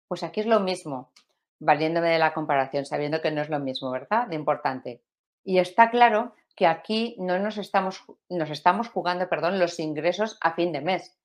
Pues 0.07 0.23
aquí 0.23 0.39
es 0.39 0.45
lo 0.45 0.59
mismo, 0.59 1.11
valiéndome 1.59 2.09
de 2.09 2.19
la 2.19 2.33
comparación, 2.33 2.85
sabiendo 2.85 3.21
que 3.21 3.31
no 3.31 3.41
es 3.41 3.49
lo 3.49 3.59
mismo, 3.59 3.91
¿verdad? 3.91 4.27
De 4.27 4.35
importante. 4.35 5.03
Y 5.43 5.59
está 5.59 5.89
claro 5.89 6.33
que 6.55 6.67
aquí 6.67 7.15
no 7.19 7.39
nos 7.39 7.57
estamos, 7.57 8.03
nos 8.29 8.49
estamos 8.49 8.89
jugando 8.89 9.29
perdón, 9.29 9.59
los 9.59 9.79
ingresos 9.79 10.37
a 10.41 10.53
fin 10.53 10.71
de 10.71 10.81
mes. 10.81 11.17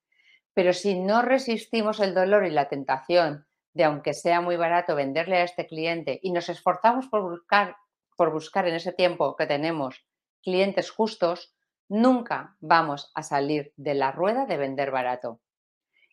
Pero 0.53 0.73
si 0.73 0.99
no 0.99 1.23
resistimos 1.23 2.01
el 2.01 2.15
dolor 2.15 2.47
y 2.47 2.51
la 2.51 2.69
tentación 2.69 3.47
de, 3.73 3.85
aunque 3.85 4.15
sea 4.15 4.41
muy 4.41 4.57
barato, 4.57 4.95
venderle 4.95 5.39
a 5.39 5.45
este 5.45 5.67
cliente 5.67 6.21
y 6.23 6.31
nos 6.31 6.49
esforzamos 6.49 7.09
por 7.09 7.23
buscar, 7.23 7.77
por 8.17 8.33
buscar 8.33 8.67
en 8.69 8.75
ese 8.75 8.93
tiempo 8.93 9.37
que 9.37 9.47
tenemos 9.47 10.07
clientes 10.43 10.91
justos, 10.91 11.55
nunca 11.89 12.57
vamos 12.61 13.11
a 13.15 13.23
salir 13.23 13.73
de 13.77 13.95
la 13.95 14.13
rueda 14.13 14.47
de 14.47 14.57
vender 14.57 14.91
barato. 14.91 15.41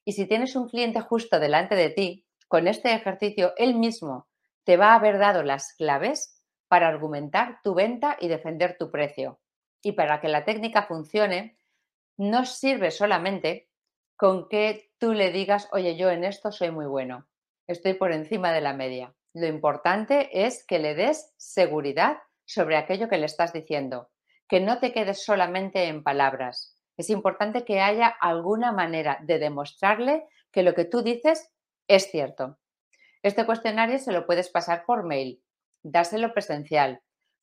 Y 0.03 0.13
si 0.13 0.25
tienes 0.25 0.55
un 0.55 0.67
cliente 0.67 1.01
justo 1.01 1.39
delante 1.39 1.75
de 1.75 1.89
ti, 1.89 2.25
con 2.47 2.67
este 2.67 2.93
ejercicio 2.93 3.53
él 3.57 3.75
mismo 3.75 4.27
te 4.63 4.77
va 4.77 4.91
a 4.91 4.95
haber 4.95 5.17
dado 5.17 5.43
las 5.43 5.73
claves 5.73 6.41
para 6.67 6.87
argumentar 6.87 7.59
tu 7.63 7.73
venta 7.73 8.17
y 8.19 8.27
defender 8.27 8.77
tu 8.77 8.91
precio. 8.91 9.39
Y 9.81 9.93
para 9.93 10.21
que 10.21 10.27
la 10.27 10.45
técnica 10.45 10.83
funcione, 10.83 11.57
no 12.17 12.45
sirve 12.45 12.91
solamente 12.91 13.69
con 14.15 14.47
que 14.47 14.91
tú 14.99 15.13
le 15.13 15.31
digas, 15.31 15.67
oye, 15.71 15.95
yo 15.97 16.11
en 16.11 16.23
esto 16.23 16.51
soy 16.51 16.71
muy 16.71 16.85
bueno, 16.85 17.27
estoy 17.67 17.95
por 17.95 18.11
encima 18.11 18.53
de 18.53 18.61
la 18.61 18.73
media. 18.73 19.15
Lo 19.33 19.47
importante 19.47 20.45
es 20.45 20.65
que 20.65 20.79
le 20.79 20.95
des 20.95 21.33
seguridad 21.37 22.17
sobre 22.45 22.77
aquello 22.77 23.07
que 23.07 23.17
le 23.17 23.25
estás 23.25 23.53
diciendo, 23.53 24.09
que 24.47 24.59
no 24.59 24.79
te 24.79 24.91
quedes 24.91 25.23
solamente 25.23 25.85
en 25.85 26.03
palabras. 26.03 26.77
Es 26.97 27.09
importante 27.09 27.63
que 27.63 27.81
haya 27.81 28.07
alguna 28.07 28.71
manera 28.71 29.19
de 29.21 29.39
demostrarle 29.39 30.25
que 30.51 30.63
lo 30.63 30.73
que 30.73 30.85
tú 30.85 31.01
dices 31.01 31.49
es 31.87 32.11
cierto. 32.11 32.59
Este 33.23 33.45
cuestionario 33.45 33.99
se 33.99 34.11
lo 34.11 34.25
puedes 34.25 34.49
pasar 34.49 34.85
por 34.85 35.03
mail 35.03 35.41
dárselo 35.83 36.33
presencial, 36.33 37.01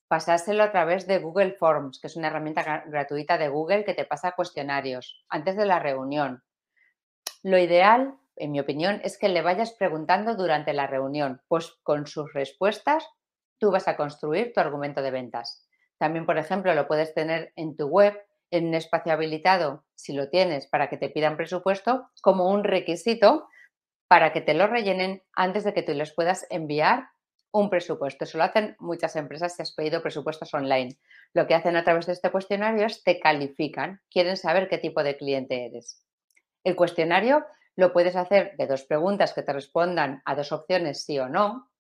pasárselo 0.09 0.63
a 0.63 0.71
través 0.71 1.07
de 1.07 1.19
Google 1.19 1.53
Forms, 1.53 2.01
que 2.01 2.07
es 2.07 2.17
una 2.17 2.29
herramienta 2.29 2.85
gratuita 2.87 3.39
de 3.39 3.49
Google 3.49 3.85
que 3.85 3.95
te 3.95 4.05
pasa 4.05 4.33
cuestionarios 4.33 5.25
antes 5.29 5.57
de 5.57 5.67
la 5.67 5.79
reunión. 5.79 6.43
Lo 7.43 7.59
ideal, 7.59 8.15
en 8.39 8.53
mi 8.53 8.61
opinión, 8.61 9.01
es 9.05 9.19
que 9.19 9.29
le 9.29 9.43
vayas 9.43 9.73
preguntando 9.73 10.35
durante 10.35 10.73
la 10.73 10.87
reunión, 10.87 11.43
pues 11.49 11.73
con 11.83 12.07
sus 12.07 12.33
respuestas 12.33 13.09
tú 13.59 13.71
vas 13.71 13.89
a 13.89 13.97
construir 13.97 14.53
tu 14.53 14.61
argumento 14.61 15.03
de 15.03 15.11
ventas. 15.11 15.67
También, 15.99 16.27
por 16.27 16.39
ejemplo, 16.39 16.75
lo 16.75 16.87
puedes 16.87 17.13
tener 17.15 17.53
en 17.57 17.77
tu 17.77 17.87
web, 17.87 18.15
en 18.51 18.69
un 18.69 18.75
espacio 18.75 19.13
habilitado, 19.13 19.85
si 19.95 20.13
lo 20.13 20.31
tienes, 20.31 20.67
para 20.67 20.89
que 20.89 20.97
te 20.97 21.11
pidan 21.11 21.37
presupuesto, 21.37 22.09
como 22.23 22.51
un 22.51 22.65
requisito 22.65 23.49
para 24.09 24.33
que 24.33 24.41
te 24.41 24.55
lo 24.55 24.67
rellenen 24.67 25.23
antes 25.35 25.65
de 25.65 25.75
que 25.75 25.83
tú 25.83 25.93
les 25.93 26.15
puedas 26.15 26.47
enviar 26.51 27.09
un 27.53 27.71
presupuesto. 27.71 28.25
Eso 28.25 28.39
lo 28.39 28.45
hacen 28.45 28.77
muchas 28.79 29.17
empresas 29.17 29.55
si 29.55 29.63
has 29.63 29.73
pedido 29.73 30.03
presupuestos 30.03 30.53
online. 30.55 30.97
Lo 31.35 31.47
que 31.47 31.55
hacen 31.55 31.77
a 31.77 31.85
través 31.85 32.07
de 32.07 32.13
este 32.15 32.31
cuestionario 32.31 32.87
es 32.87 33.03
te 33.03 33.21
califican, 33.21 34.01
quieren 34.11 34.37
saber 34.37 34.69
qué 34.69 34.79
tipo 34.79 35.03
de 35.03 35.17
cliente 35.17 35.67
eres. 35.67 36.03
El 36.65 36.75
cuestionario 36.75 37.45
lo 37.79 37.93
puedes 37.93 38.17
hacer 38.17 38.57
de 38.57 38.67
dos 38.67 38.83
preguntas 38.83 39.33
que 39.33 39.45
te 39.45 39.53
respondan 39.53 40.21
a 40.25 40.35
dos 40.35 40.51
opciones 40.51 41.05
sí 41.05 41.17
o 41.21 41.29
no, 41.29 41.71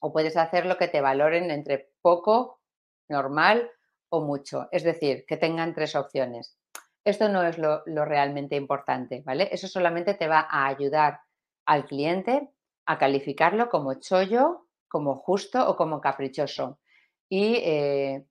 o 0.00 0.12
puedes 0.12 0.36
hacer 0.36 0.66
lo 0.66 0.78
que 0.78 0.86
te 0.86 1.00
valoren 1.00 1.50
entre 1.50 1.90
poco, 2.00 2.60
normal 3.08 3.68
o 4.08 4.20
mucho, 4.20 4.68
es 4.70 4.84
decir, 4.84 5.24
que 5.26 5.36
tengan 5.36 5.74
tres 5.74 5.96
opciones. 5.96 6.56
Esto 7.04 7.28
no 7.28 7.42
es 7.42 7.58
lo, 7.58 7.82
realmente 7.84 8.54
importante, 8.54 9.24
¿vale? 9.26 9.48
Eso 9.50 9.66
solamente 9.66 10.14
te 10.14 10.28
va 10.28 10.46
a 10.48 10.68
ayudar 10.68 11.22
al 11.66 11.86
cliente 11.86 12.48
a 12.86 12.96
calificarlo 12.96 13.68
como 13.68 13.94
chollo 13.94 14.68
como 14.86 15.16
justo 15.16 15.68
o 15.68 15.74
como 15.74 16.00
caprichoso. 16.00 16.78
Y 17.28 17.56
eh, 17.64 18.24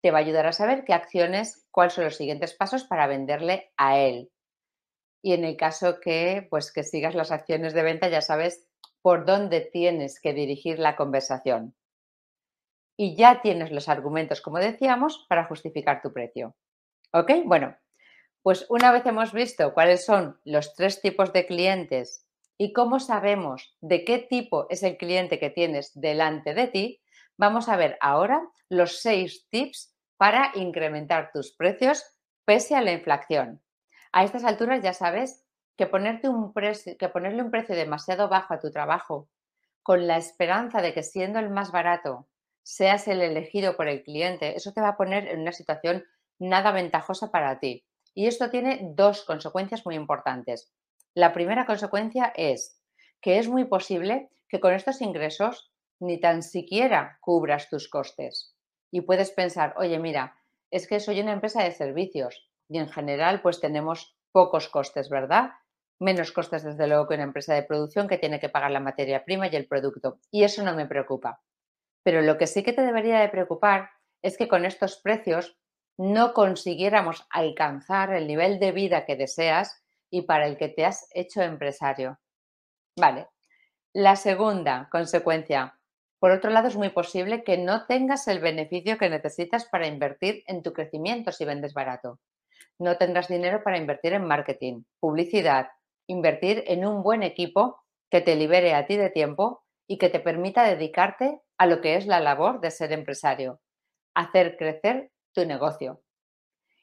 te 0.00 0.10
va 0.10 0.18
a 0.18 0.20
ayudar 0.22 0.46
a 0.46 0.52
saber 0.52 0.84
qué 0.86 0.94
acciones, 0.94 1.66
cuáles 1.70 1.92
son 1.92 2.04
los 2.04 2.16
siguientes 2.16 2.54
pasos 2.54 2.84
para 2.84 3.06
venderle 3.06 3.70
a 3.76 3.98
él. 3.98 4.30
Y 5.22 5.32
en 5.32 5.44
el 5.44 5.56
caso 5.56 6.00
que, 6.00 6.46
pues, 6.50 6.72
que 6.72 6.84
sigas 6.84 7.14
las 7.14 7.30
acciones 7.30 7.74
de 7.74 7.82
venta, 7.82 8.08
ya 8.08 8.20
sabes 8.20 8.66
por 9.02 9.24
dónde 9.24 9.60
tienes 9.60 10.20
que 10.20 10.32
dirigir 10.32 10.78
la 10.78 10.96
conversación. 10.96 11.74
Y 12.96 13.16
ya 13.16 13.40
tienes 13.42 13.70
los 13.70 13.88
argumentos, 13.88 14.40
como 14.40 14.58
decíamos, 14.58 15.26
para 15.28 15.44
justificar 15.44 16.02
tu 16.02 16.12
precio. 16.12 16.56
¿Ok? 17.12 17.30
Bueno, 17.44 17.76
pues 18.42 18.66
una 18.68 18.92
vez 18.92 19.04
hemos 19.06 19.32
visto 19.32 19.74
cuáles 19.74 20.04
son 20.04 20.40
los 20.44 20.74
tres 20.74 21.00
tipos 21.00 21.32
de 21.32 21.46
clientes 21.46 22.26
y 22.56 22.72
cómo 22.72 22.98
sabemos 22.98 23.76
de 23.80 24.04
qué 24.04 24.18
tipo 24.18 24.66
es 24.68 24.82
el 24.82 24.96
cliente 24.96 25.38
que 25.38 25.50
tienes 25.50 25.92
delante 25.94 26.54
de 26.54 26.66
ti, 26.66 27.02
vamos 27.36 27.68
a 27.68 27.76
ver 27.76 27.96
ahora 28.00 28.42
los 28.68 29.00
seis 29.00 29.46
tips 29.50 29.94
para 30.16 30.50
incrementar 30.54 31.30
tus 31.32 31.52
precios 31.52 32.04
pese 32.44 32.74
a 32.74 32.82
la 32.82 32.92
inflación. 32.92 33.62
A 34.12 34.24
estas 34.24 34.44
alturas 34.44 34.82
ya 34.82 34.92
sabes 34.92 35.44
que, 35.76 35.86
que 35.86 37.08
ponerle 37.08 37.42
un 37.42 37.50
precio 37.50 37.74
demasiado 37.74 38.28
bajo 38.28 38.54
a 38.54 38.60
tu 38.60 38.70
trabajo 38.70 39.28
con 39.82 40.06
la 40.06 40.16
esperanza 40.16 40.82
de 40.82 40.92
que 40.92 41.02
siendo 41.02 41.38
el 41.38 41.50
más 41.50 41.72
barato 41.72 42.28
seas 42.62 43.08
el 43.08 43.22
elegido 43.22 43.76
por 43.76 43.88
el 43.88 44.02
cliente, 44.02 44.56
eso 44.56 44.72
te 44.72 44.80
va 44.80 44.88
a 44.88 44.96
poner 44.96 45.28
en 45.28 45.40
una 45.40 45.52
situación 45.52 46.04
nada 46.38 46.72
ventajosa 46.72 47.30
para 47.30 47.58
ti. 47.58 47.86
Y 48.14 48.26
esto 48.26 48.50
tiene 48.50 48.80
dos 48.94 49.24
consecuencias 49.24 49.86
muy 49.86 49.94
importantes. 49.94 50.72
La 51.14 51.32
primera 51.32 51.66
consecuencia 51.66 52.32
es 52.36 52.82
que 53.20 53.38
es 53.38 53.48
muy 53.48 53.64
posible 53.64 54.30
que 54.48 54.60
con 54.60 54.74
estos 54.74 55.00
ingresos 55.00 55.72
ni 56.00 56.20
tan 56.20 56.42
siquiera 56.42 57.18
cubras 57.20 57.68
tus 57.68 57.88
costes. 57.88 58.54
Y 58.90 59.02
puedes 59.02 59.30
pensar, 59.30 59.74
oye, 59.76 59.98
mira, 59.98 60.36
es 60.70 60.86
que 60.86 61.00
soy 61.00 61.20
una 61.20 61.32
empresa 61.32 61.62
de 61.62 61.72
servicios 61.72 62.47
y 62.68 62.78
en 62.78 62.88
general 62.88 63.40
pues 63.42 63.60
tenemos 63.60 64.16
pocos 64.32 64.68
costes, 64.68 65.08
¿verdad? 65.08 65.50
Menos 66.00 66.32
costes 66.32 66.62
desde 66.62 66.86
luego 66.86 67.08
que 67.08 67.14
una 67.14 67.24
empresa 67.24 67.54
de 67.54 67.62
producción 67.62 68.06
que 68.08 68.18
tiene 68.18 68.38
que 68.38 68.48
pagar 68.48 68.70
la 68.70 68.80
materia 68.80 69.24
prima 69.24 69.48
y 69.48 69.56
el 69.56 69.66
producto. 69.66 70.20
Y 70.30 70.44
eso 70.44 70.62
no 70.62 70.74
me 70.74 70.86
preocupa. 70.86 71.40
Pero 72.04 72.22
lo 72.22 72.38
que 72.38 72.46
sí 72.46 72.62
que 72.62 72.72
te 72.72 72.82
debería 72.82 73.20
de 73.20 73.28
preocupar 73.28 73.90
es 74.22 74.36
que 74.36 74.48
con 74.48 74.64
estos 74.64 75.00
precios 75.00 75.58
no 75.98 76.32
consiguiéramos 76.32 77.26
alcanzar 77.30 78.12
el 78.12 78.26
nivel 78.26 78.60
de 78.60 78.72
vida 78.72 79.04
que 79.04 79.16
deseas 79.16 79.82
y 80.10 80.22
para 80.22 80.46
el 80.46 80.56
que 80.56 80.68
te 80.68 80.84
has 80.86 81.08
hecho 81.12 81.42
empresario. 81.42 82.18
Vale. 82.96 83.28
La 83.92 84.16
segunda 84.16 84.88
consecuencia. 84.90 85.78
Por 86.20 86.30
otro 86.30 86.50
lado, 86.50 86.68
es 86.68 86.76
muy 86.76 86.90
posible 86.90 87.44
que 87.44 87.58
no 87.58 87.86
tengas 87.86 88.28
el 88.28 88.40
beneficio 88.40 88.98
que 88.98 89.08
necesitas 89.08 89.66
para 89.66 89.86
invertir 89.86 90.42
en 90.46 90.62
tu 90.62 90.72
crecimiento 90.72 91.32
si 91.32 91.44
vendes 91.44 91.74
barato. 91.74 92.20
No 92.78 92.96
tendrás 92.96 93.28
dinero 93.28 93.62
para 93.62 93.78
invertir 93.78 94.12
en 94.12 94.24
marketing, 94.24 94.84
publicidad, 95.00 95.68
invertir 96.06 96.64
en 96.66 96.86
un 96.86 97.02
buen 97.02 97.22
equipo 97.22 97.80
que 98.10 98.20
te 98.20 98.36
libere 98.36 98.74
a 98.74 98.86
ti 98.86 98.96
de 98.96 99.10
tiempo 99.10 99.64
y 99.86 99.98
que 99.98 100.08
te 100.08 100.20
permita 100.20 100.64
dedicarte 100.64 101.40
a 101.58 101.66
lo 101.66 101.80
que 101.80 101.96
es 101.96 102.06
la 102.06 102.20
labor 102.20 102.60
de 102.60 102.70
ser 102.70 102.92
empresario, 102.92 103.60
hacer 104.14 104.56
crecer 104.56 105.10
tu 105.32 105.44
negocio. 105.44 106.02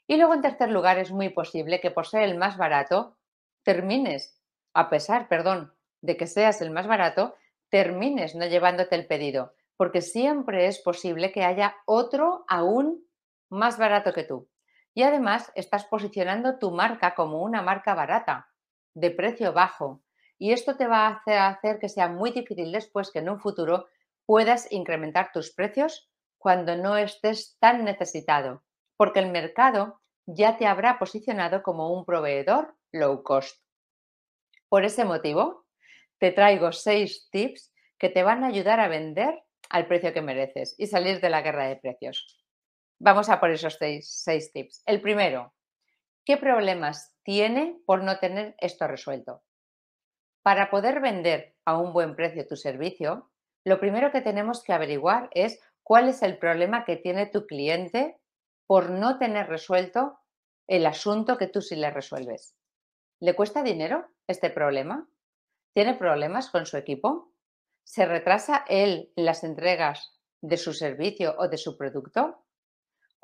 Y 0.07 0.17
luego, 0.17 0.33
en 0.33 0.41
tercer 0.41 0.69
lugar, 0.69 0.99
es 0.99 1.11
muy 1.11 1.29
posible 1.29 1.79
que 1.79 1.91
por 1.91 2.05
ser 2.07 2.23
el 2.23 2.37
más 2.37 2.57
barato, 2.57 3.17
termines, 3.63 4.39
a 4.73 4.89
pesar, 4.89 5.27
perdón, 5.27 5.73
de 6.01 6.17
que 6.17 6.27
seas 6.27 6.61
el 6.61 6.71
más 6.71 6.87
barato, 6.87 7.35
termines 7.69 8.35
no 8.35 8.45
llevándote 8.45 8.95
el 8.95 9.07
pedido, 9.07 9.53
porque 9.77 10.01
siempre 10.01 10.67
es 10.67 10.79
posible 10.79 11.31
que 11.31 11.43
haya 11.43 11.75
otro 11.85 12.45
aún 12.47 13.03
más 13.49 13.77
barato 13.77 14.13
que 14.13 14.23
tú. 14.23 14.47
Y 14.95 15.03
además 15.03 15.51
estás 15.53 15.85
posicionando 15.85 16.57
tu 16.57 16.71
marca 16.71 17.13
como 17.13 17.43
una 17.43 17.61
marca 17.61 17.93
barata, 17.93 18.49
de 18.95 19.11
precio 19.11 19.53
bajo. 19.53 20.01
Y 20.39 20.53
esto 20.53 20.75
te 20.75 20.87
va 20.87 21.21
a 21.27 21.47
hacer 21.47 21.77
que 21.77 21.89
sea 21.89 22.07
muy 22.07 22.31
difícil 22.31 22.71
después 22.71 23.11
que 23.11 23.19
en 23.19 23.29
un 23.29 23.39
futuro 23.39 23.85
puedas 24.25 24.71
incrementar 24.71 25.31
tus 25.31 25.53
precios 25.53 26.09
cuando 26.39 26.75
no 26.75 26.97
estés 26.97 27.57
tan 27.59 27.83
necesitado 27.83 28.63
porque 28.97 29.19
el 29.19 29.31
mercado 29.31 30.01
ya 30.25 30.57
te 30.57 30.65
habrá 30.65 30.97
posicionado 30.97 31.61
como 31.63 31.93
un 31.93 32.05
proveedor 32.05 32.75
low 32.91 33.23
cost. 33.23 33.61
Por 34.69 34.83
ese 34.83 35.05
motivo, 35.05 35.65
te 36.17 36.31
traigo 36.31 36.71
seis 36.71 37.29
tips 37.29 37.73
que 37.99 38.09
te 38.09 38.23
van 38.23 38.43
a 38.43 38.47
ayudar 38.47 38.79
a 38.79 38.87
vender 38.87 39.43
al 39.69 39.87
precio 39.87 40.13
que 40.13 40.21
mereces 40.21 40.75
y 40.77 40.87
salir 40.87 41.19
de 41.21 41.29
la 41.29 41.41
guerra 41.41 41.67
de 41.67 41.75
precios. 41.75 42.44
Vamos 42.99 43.29
a 43.29 43.41
por 43.41 43.51
esos 43.51 43.77
seis, 43.77 44.51
tips. 44.53 44.81
El 44.85 45.01
primero, 45.01 45.53
¿qué 46.23 46.37
problemas 46.37 47.13
tiene 47.23 47.77
por 47.85 48.03
no 48.03 48.19
tener 48.19 48.55
esto 48.59 48.87
resuelto? 48.87 49.43
Para 50.41 50.69
poder 50.69 51.01
vender 51.01 51.57
a 51.65 51.77
un 51.77 51.91
buen 51.91 52.15
precio 52.15 52.47
tu 52.47 52.55
servicio, 52.55 53.31
lo 53.65 53.79
primero 53.81 54.11
que 54.11 54.21
tenemos 54.21 54.63
que 54.63 54.71
averiguar 54.71 55.29
es 55.33 55.59
cuál 55.83 56.07
es 56.07 56.21
el 56.21 56.37
problema 56.37 56.85
que 56.85 56.95
tiene 56.95 57.25
tu 57.25 57.45
cliente 57.45 58.17
por 58.65 58.89
no 58.89 59.17
tener 59.17 59.47
resuelto 59.47 60.19
el 60.67 60.85
asunto 60.85 61.37
que 61.37 61.47
tú 61.47 61.61
sí 61.61 61.75
le 61.75 61.91
resuelves. 61.91 62.55
¿Le 63.19 63.35
cuesta 63.35 63.61
dinero 63.61 64.07
este 64.27 64.49
problema? 64.49 65.09
¿Tiene 65.73 65.95
problemas 65.95 66.49
con 66.49 66.65
su 66.65 66.77
equipo? 66.77 67.33
¿Se 67.83 68.05
retrasa 68.05 68.63
él 68.69 69.11
en 69.17 69.25
las 69.25 69.43
entregas 69.43 70.17
de 70.41 70.57
su 70.57 70.73
servicio 70.73 71.35
o 71.37 71.49
de 71.49 71.57
su 71.57 71.77
producto? 71.77 72.44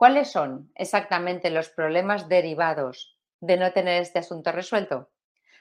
¿Cuáles 0.01 0.31
son 0.31 0.71
exactamente 0.73 1.51
los 1.51 1.69
problemas 1.69 2.27
derivados 2.27 3.19
de 3.39 3.55
no 3.55 3.71
tener 3.71 4.01
este 4.01 4.17
asunto 4.17 4.51
resuelto? 4.51 5.11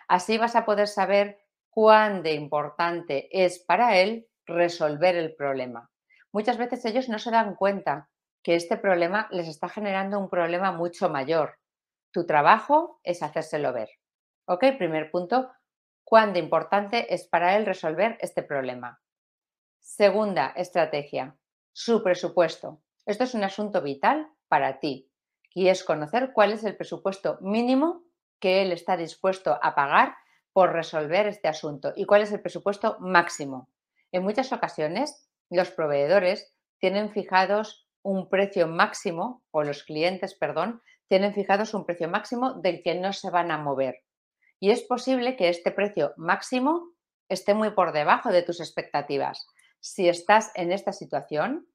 Así 0.08 0.38
vas 0.38 0.56
a 0.56 0.64
poder 0.64 0.88
saber 0.88 1.42
cuán 1.68 2.22
de 2.22 2.32
importante 2.32 3.28
es 3.44 3.58
para 3.58 3.98
él 3.98 4.30
resolver 4.46 5.14
el 5.14 5.34
problema. 5.34 5.90
Muchas 6.32 6.56
veces 6.56 6.82
ellos 6.86 7.10
no 7.10 7.18
se 7.18 7.30
dan 7.30 7.54
cuenta 7.54 8.08
que 8.42 8.54
este 8.54 8.78
problema 8.78 9.28
les 9.30 9.46
está 9.46 9.68
generando 9.68 10.18
un 10.18 10.30
problema 10.30 10.72
mucho 10.72 11.10
mayor. 11.10 11.58
Tu 12.10 12.24
trabajo 12.24 12.98
es 13.02 13.22
hacérselo 13.22 13.74
ver. 13.74 13.90
¿Ok? 14.46 14.64
Primer 14.78 15.10
punto, 15.10 15.52
cuán 16.02 16.32
de 16.32 16.38
importante 16.38 17.12
es 17.12 17.28
para 17.28 17.58
él 17.58 17.66
resolver 17.66 18.16
este 18.22 18.42
problema. 18.42 19.02
Segunda 19.80 20.54
estrategia, 20.56 21.36
su 21.74 22.02
presupuesto. 22.02 22.80
Esto 23.06 23.24
es 23.24 23.34
un 23.34 23.44
asunto 23.44 23.82
vital 23.82 24.28
para 24.48 24.78
ti 24.78 25.10
y 25.54 25.68
es 25.68 25.84
conocer 25.84 26.32
cuál 26.32 26.52
es 26.52 26.64
el 26.64 26.76
presupuesto 26.76 27.38
mínimo 27.40 28.04
que 28.38 28.62
él 28.62 28.72
está 28.72 28.96
dispuesto 28.96 29.58
a 29.62 29.74
pagar 29.74 30.14
por 30.52 30.72
resolver 30.72 31.26
este 31.26 31.48
asunto 31.48 31.92
y 31.96 32.04
cuál 32.06 32.22
es 32.22 32.32
el 32.32 32.40
presupuesto 32.40 32.96
máximo. 33.00 33.68
En 34.12 34.22
muchas 34.22 34.52
ocasiones, 34.52 35.28
los 35.50 35.70
proveedores 35.70 36.52
tienen 36.78 37.10
fijados 37.10 37.86
un 38.02 38.28
precio 38.28 38.66
máximo, 38.66 39.42
o 39.50 39.62
los 39.62 39.84
clientes, 39.84 40.34
perdón, 40.34 40.82
tienen 41.08 41.34
fijados 41.34 41.74
un 41.74 41.84
precio 41.84 42.08
máximo 42.08 42.54
del 42.54 42.82
que 42.82 42.94
no 42.94 43.12
se 43.12 43.30
van 43.30 43.50
a 43.50 43.58
mover. 43.58 44.02
Y 44.58 44.70
es 44.70 44.82
posible 44.82 45.36
que 45.36 45.48
este 45.48 45.70
precio 45.70 46.14
máximo 46.16 46.92
esté 47.28 47.54
muy 47.54 47.70
por 47.70 47.92
debajo 47.92 48.30
de 48.30 48.42
tus 48.42 48.60
expectativas. 48.60 49.46
Si 49.80 50.08
estás 50.08 50.50
en 50.54 50.72
esta 50.72 50.92
situación, 50.92 51.66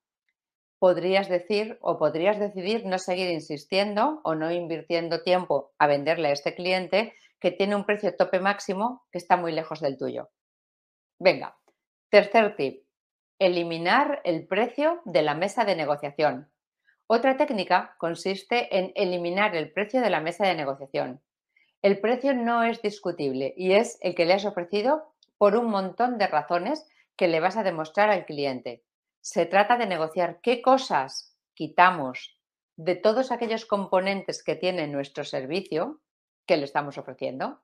podrías 0.80 1.30
decir 1.30 1.78
o 1.82 1.98
podrías 1.98 2.40
decidir 2.40 2.86
no 2.86 3.00
seguir 3.00 3.32
insistiendo 3.32 4.22
o 4.24 4.36
no 4.36 4.52
invirtiendo 4.52 5.24
tiempo 5.24 5.74
a 5.80 5.88
venderle 5.88 6.30
a 6.30 6.32
este 6.32 6.56
cliente 6.56 7.14
que 7.40 7.52
tiene 7.52 7.76
un 7.76 7.86
precio 7.86 8.16
tope 8.16 8.40
máximo 8.40 9.06
que 9.12 9.18
está 9.18 9.38
muy 9.38 9.52
lejos 9.52 9.80
del 9.80 9.98
tuyo. 9.98 10.30
Venga, 11.20 11.58
tercer 12.10 12.56
tip, 12.56 12.86
eliminar 13.40 14.22
el 14.24 14.48
precio 14.48 15.02
de 15.06 15.22
la 15.22 15.36
mesa 15.36 15.66
de 15.66 15.76
negociación. 15.76 16.52
Otra 17.08 17.38
técnica 17.38 17.96
consiste 18.00 18.78
en 18.78 18.92
eliminar 18.96 19.56
el 19.56 19.72
precio 19.72 20.02
de 20.02 20.10
la 20.10 20.22
mesa 20.22 20.48
de 20.48 20.56
negociación. 20.56 21.22
El 21.82 22.00
precio 22.00 22.34
no 22.34 22.64
es 22.64 22.82
discutible 22.82 23.54
y 23.56 23.74
es 23.74 24.00
el 24.02 24.16
que 24.16 24.26
le 24.26 24.34
has 24.34 24.46
ofrecido 24.46 25.14
por 25.38 25.56
un 25.56 25.68
montón 25.68 26.18
de 26.18 26.26
razones 26.28 26.88
que 27.16 27.28
le 27.28 27.40
vas 27.40 27.58
a 27.58 27.64
demostrar 27.64 28.10
al 28.10 28.26
cliente. 28.26 28.85
Se 29.26 29.48
trata 29.48 29.76
de 29.76 29.88
negociar 29.88 30.40
qué 30.40 30.62
cosas 30.62 31.36
quitamos 31.56 32.40
de 32.76 32.96
todos 32.96 33.32
aquellos 33.32 33.66
componentes 33.66 34.44
que 34.44 34.56
tiene 34.56 34.86
nuestro 34.86 35.24
servicio 35.24 36.00
que 36.46 36.58
le 36.58 36.66
estamos 36.66 37.00
ofreciendo. 37.00 37.64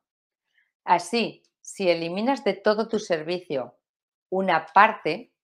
Así, 0.84 1.44
si 1.62 1.88
eliminas 1.88 2.44
de 2.44 2.56
todo 2.56 2.88
tu 2.88 2.98
servicio 2.98 3.78
una 4.32 4.66
parte 4.74 5.36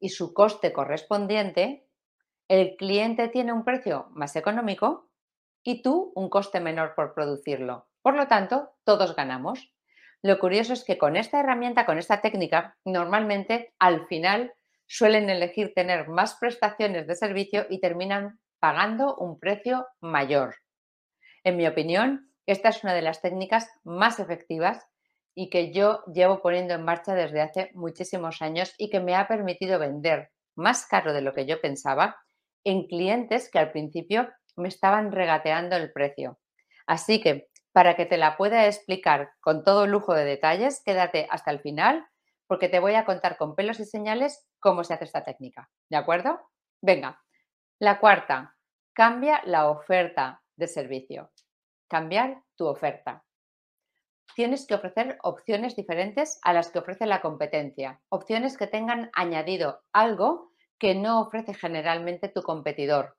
y 0.00 0.08
su 0.08 0.34
coste 0.34 0.72
correspondiente, 0.72 1.86
el 2.48 2.74
cliente 2.76 3.28
tiene 3.28 3.52
un 3.52 3.64
precio 3.64 4.08
más 4.10 4.34
económico 4.34 5.12
y 5.62 5.80
tú 5.80 6.10
un 6.16 6.28
coste 6.28 6.58
menor 6.58 6.96
por 6.96 7.14
producirlo. 7.14 7.86
Por 8.02 8.16
lo 8.16 8.26
tanto, 8.26 8.72
todos 8.82 9.14
ganamos. 9.14 9.72
Lo 10.22 10.40
curioso 10.40 10.72
es 10.72 10.82
que 10.82 10.98
con 10.98 11.14
esta 11.14 11.38
herramienta, 11.38 11.86
con 11.86 11.98
esta 11.98 12.20
técnica, 12.20 12.76
normalmente 12.84 13.76
al 13.78 14.08
final 14.08 14.55
suelen 14.86 15.30
elegir 15.30 15.72
tener 15.74 16.08
más 16.08 16.36
prestaciones 16.36 17.06
de 17.06 17.16
servicio 17.16 17.66
y 17.68 17.80
terminan 17.80 18.38
pagando 18.60 19.16
un 19.16 19.38
precio 19.38 19.86
mayor. 20.00 20.56
En 21.44 21.56
mi 21.56 21.66
opinión, 21.66 22.32
esta 22.46 22.68
es 22.68 22.82
una 22.84 22.94
de 22.94 23.02
las 23.02 23.20
técnicas 23.20 23.68
más 23.84 24.20
efectivas 24.20 24.86
y 25.34 25.50
que 25.50 25.72
yo 25.72 26.02
llevo 26.12 26.40
poniendo 26.40 26.74
en 26.74 26.84
marcha 26.84 27.14
desde 27.14 27.42
hace 27.42 27.70
muchísimos 27.74 28.40
años 28.40 28.74
y 28.78 28.88
que 28.88 29.00
me 29.00 29.14
ha 29.14 29.28
permitido 29.28 29.78
vender 29.78 30.30
más 30.56 30.86
caro 30.86 31.12
de 31.12 31.20
lo 31.20 31.34
que 31.34 31.46
yo 31.46 31.60
pensaba 31.60 32.16
en 32.64 32.86
clientes 32.86 33.50
que 33.50 33.58
al 33.58 33.70
principio 33.70 34.28
me 34.56 34.68
estaban 34.68 35.12
regateando 35.12 35.76
el 35.76 35.92
precio. 35.92 36.38
Así 36.86 37.20
que 37.20 37.48
para 37.72 37.94
que 37.94 38.06
te 38.06 38.16
la 38.16 38.38
pueda 38.38 38.66
explicar 38.66 39.30
con 39.40 39.62
todo 39.62 39.86
lujo 39.86 40.14
de 40.14 40.24
detalles, 40.24 40.82
quédate 40.82 41.26
hasta 41.30 41.50
el 41.50 41.60
final 41.60 42.06
porque 42.46 42.68
te 42.68 42.80
voy 42.80 42.94
a 42.94 43.04
contar 43.04 43.36
con 43.36 43.54
pelos 43.54 43.80
y 43.80 43.84
señales 43.84 44.46
cómo 44.60 44.84
se 44.84 44.94
hace 44.94 45.04
esta 45.04 45.24
técnica. 45.24 45.70
¿De 45.90 45.96
acuerdo? 45.96 46.40
Venga. 46.80 47.22
La 47.78 47.98
cuarta, 47.98 48.56
cambia 48.92 49.42
la 49.44 49.68
oferta 49.68 50.42
de 50.56 50.68
servicio. 50.68 51.30
Cambiar 51.88 52.42
tu 52.56 52.66
oferta. 52.66 53.24
Tienes 54.34 54.66
que 54.66 54.74
ofrecer 54.74 55.18
opciones 55.22 55.76
diferentes 55.76 56.38
a 56.42 56.52
las 56.52 56.70
que 56.70 56.78
ofrece 56.78 57.06
la 57.06 57.20
competencia, 57.20 58.00
opciones 58.08 58.56
que 58.56 58.66
tengan 58.66 59.10
añadido 59.14 59.82
algo 59.92 60.52
que 60.78 60.94
no 60.94 61.20
ofrece 61.20 61.54
generalmente 61.54 62.28
tu 62.28 62.42
competidor, 62.42 63.16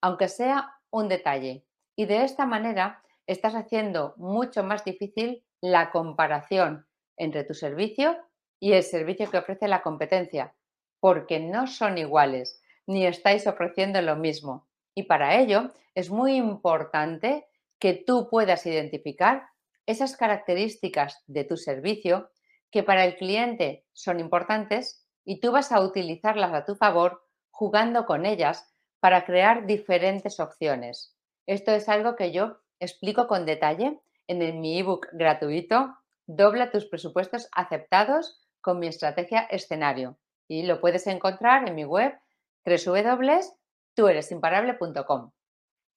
aunque 0.00 0.28
sea 0.28 0.78
un 0.90 1.08
detalle. 1.08 1.66
Y 1.96 2.06
de 2.06 2.24
esta 2.24 2.46
manera 2.46 3.02
estás 3.26 3.54
haciendo 3.54 4.14
mucho 4.16 4.62
más 4.62 4.84
difícil 4.84 5.44
la 5.60 5.90
comparación 5.90 6.86
entre 7.16 7.44
tu 7.44 7.54
servicio 7.54 8.16
y 8.62 8.74
el 8.74 8.84
servicio 8.84 9.28
que 9.28 9.38
ofrece 9.38 9.66
la 9.66 9.82
competencia, 9.82 10.54
porque 11.00 11.40
no 11.40 11.66
son 11.66 11.98
iguales, 11.98 12.62
ni 12.86 13.04
estáis 13.04 13.48
ofreciendo 13.48 14.00
lo 14.02 14.14
mismo. 14.14 14.68
Y 14.94 15.02
para 15.02 15.40
ello 15.40 15.72
es 15.96 16.10
muy 16.10 16.36
importante 16.36 17.48
que 17.80 17.92
tú 17.94 18.28
puedas 18.30 18.64
identificar 18.64 19.48
esas 19.84 20.16
características 20.16 21.24
de 21.26 21.42
tu 21.42 21.56
servicio 21.56 22.30
que 22.70 22.84
para 22.84 23.04
el 23.04 23.16
cliente 23.16 23.84
son 23.92 24.20
importantes 24.20 25.08
y 25.24 25.40
tú 25.40 25.50
vas 25.50 25.72
a 25.72 25.80
utilizarlas 25.80 26.54
a 26.54 26.64
tu 26.64 26.76
favor 26.76 27.26
jugando 27.50 28.06
con 28.06 28.24
ellas 28.24 28.72
para 29.00 29.24
crear 29.24 29.66
diferentes 29.66 30.38
opciones. 30.38 31.16
Esto 31.46 31.72
es 31.72 31.88
algo 31.88 32.14
que 32.14 32.30
yo 32.30 32.58
explico 32.78 33.26
con 33.26 33.44
detalle 33.44 33.98
en 34.28 34.60
mi 34.60 34.78
ebook 34.78 35.08
gratuito 35.14 35.96
Dobla 36.26 36.70
tus 36.70 36.86
presupuestos 36.86 37.48
aceptados 37.52 38.41
con 38.62 38.78
mi 38.78 38.86
estrategia 38.86 39.40
escenario 39.50 40.16
y 40.48 40.62
lo 40.62 40.80
puedes 40.80 41.06
encontrar 41.06 41.68
en 41.68 41.74
mi 41.74 41.84
web 41.84 42.18
www.tueresimparable.com. 42.64 45.32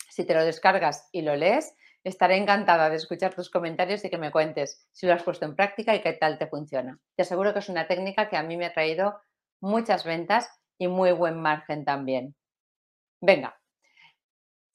Si 0.09 0.25
te 0.25 0.33
lo 0.33 0.43
descargas 0.43 1.07
y 1.11 1.21
lo 1.21 1.35
lees, 1.35 1.75
estaré 2.03 2.37
encantada 2.37 2.89
de 2.89 2.95
escuchar 2.97 3.33
tus 3.33 3.49
comentarios 3.49 4.03
y 4.05 4.09
que 4.09 4.17
me 4.17 4.31
cuentes 4.31 4.87
si 4.91 5.07
lo 5.07 5.13
has 5.13 5.23
puesto 5.23 5.45
en 5.45 5.55
práctica 5.55 5.95
y 5.95 6.01
qué 6.01 6.11
tal 6.13 6.37
te 6.37 6.47
funciona. 6.47 6.99
Te 7.15 7.23
aseguro 7.23 7.53
que 7.53 7.59
es 7.59 7.69
una 7.69 7.87
técnica 7.87 8.29
que 8.29 8.37
a 8.37 8.43
mí 8.43 8.57
me 8.57 8.65
ha 8.65 8.73
traído 8.73 9.19
muchas 9.61 10.03
ventas 10.03 10.49
y 10.77 10.87
muy 10.87 11.11
buen 11.11 11.41
margen 11.41 11.85
también. 11.85 12.35
Venga, 13.21 13.59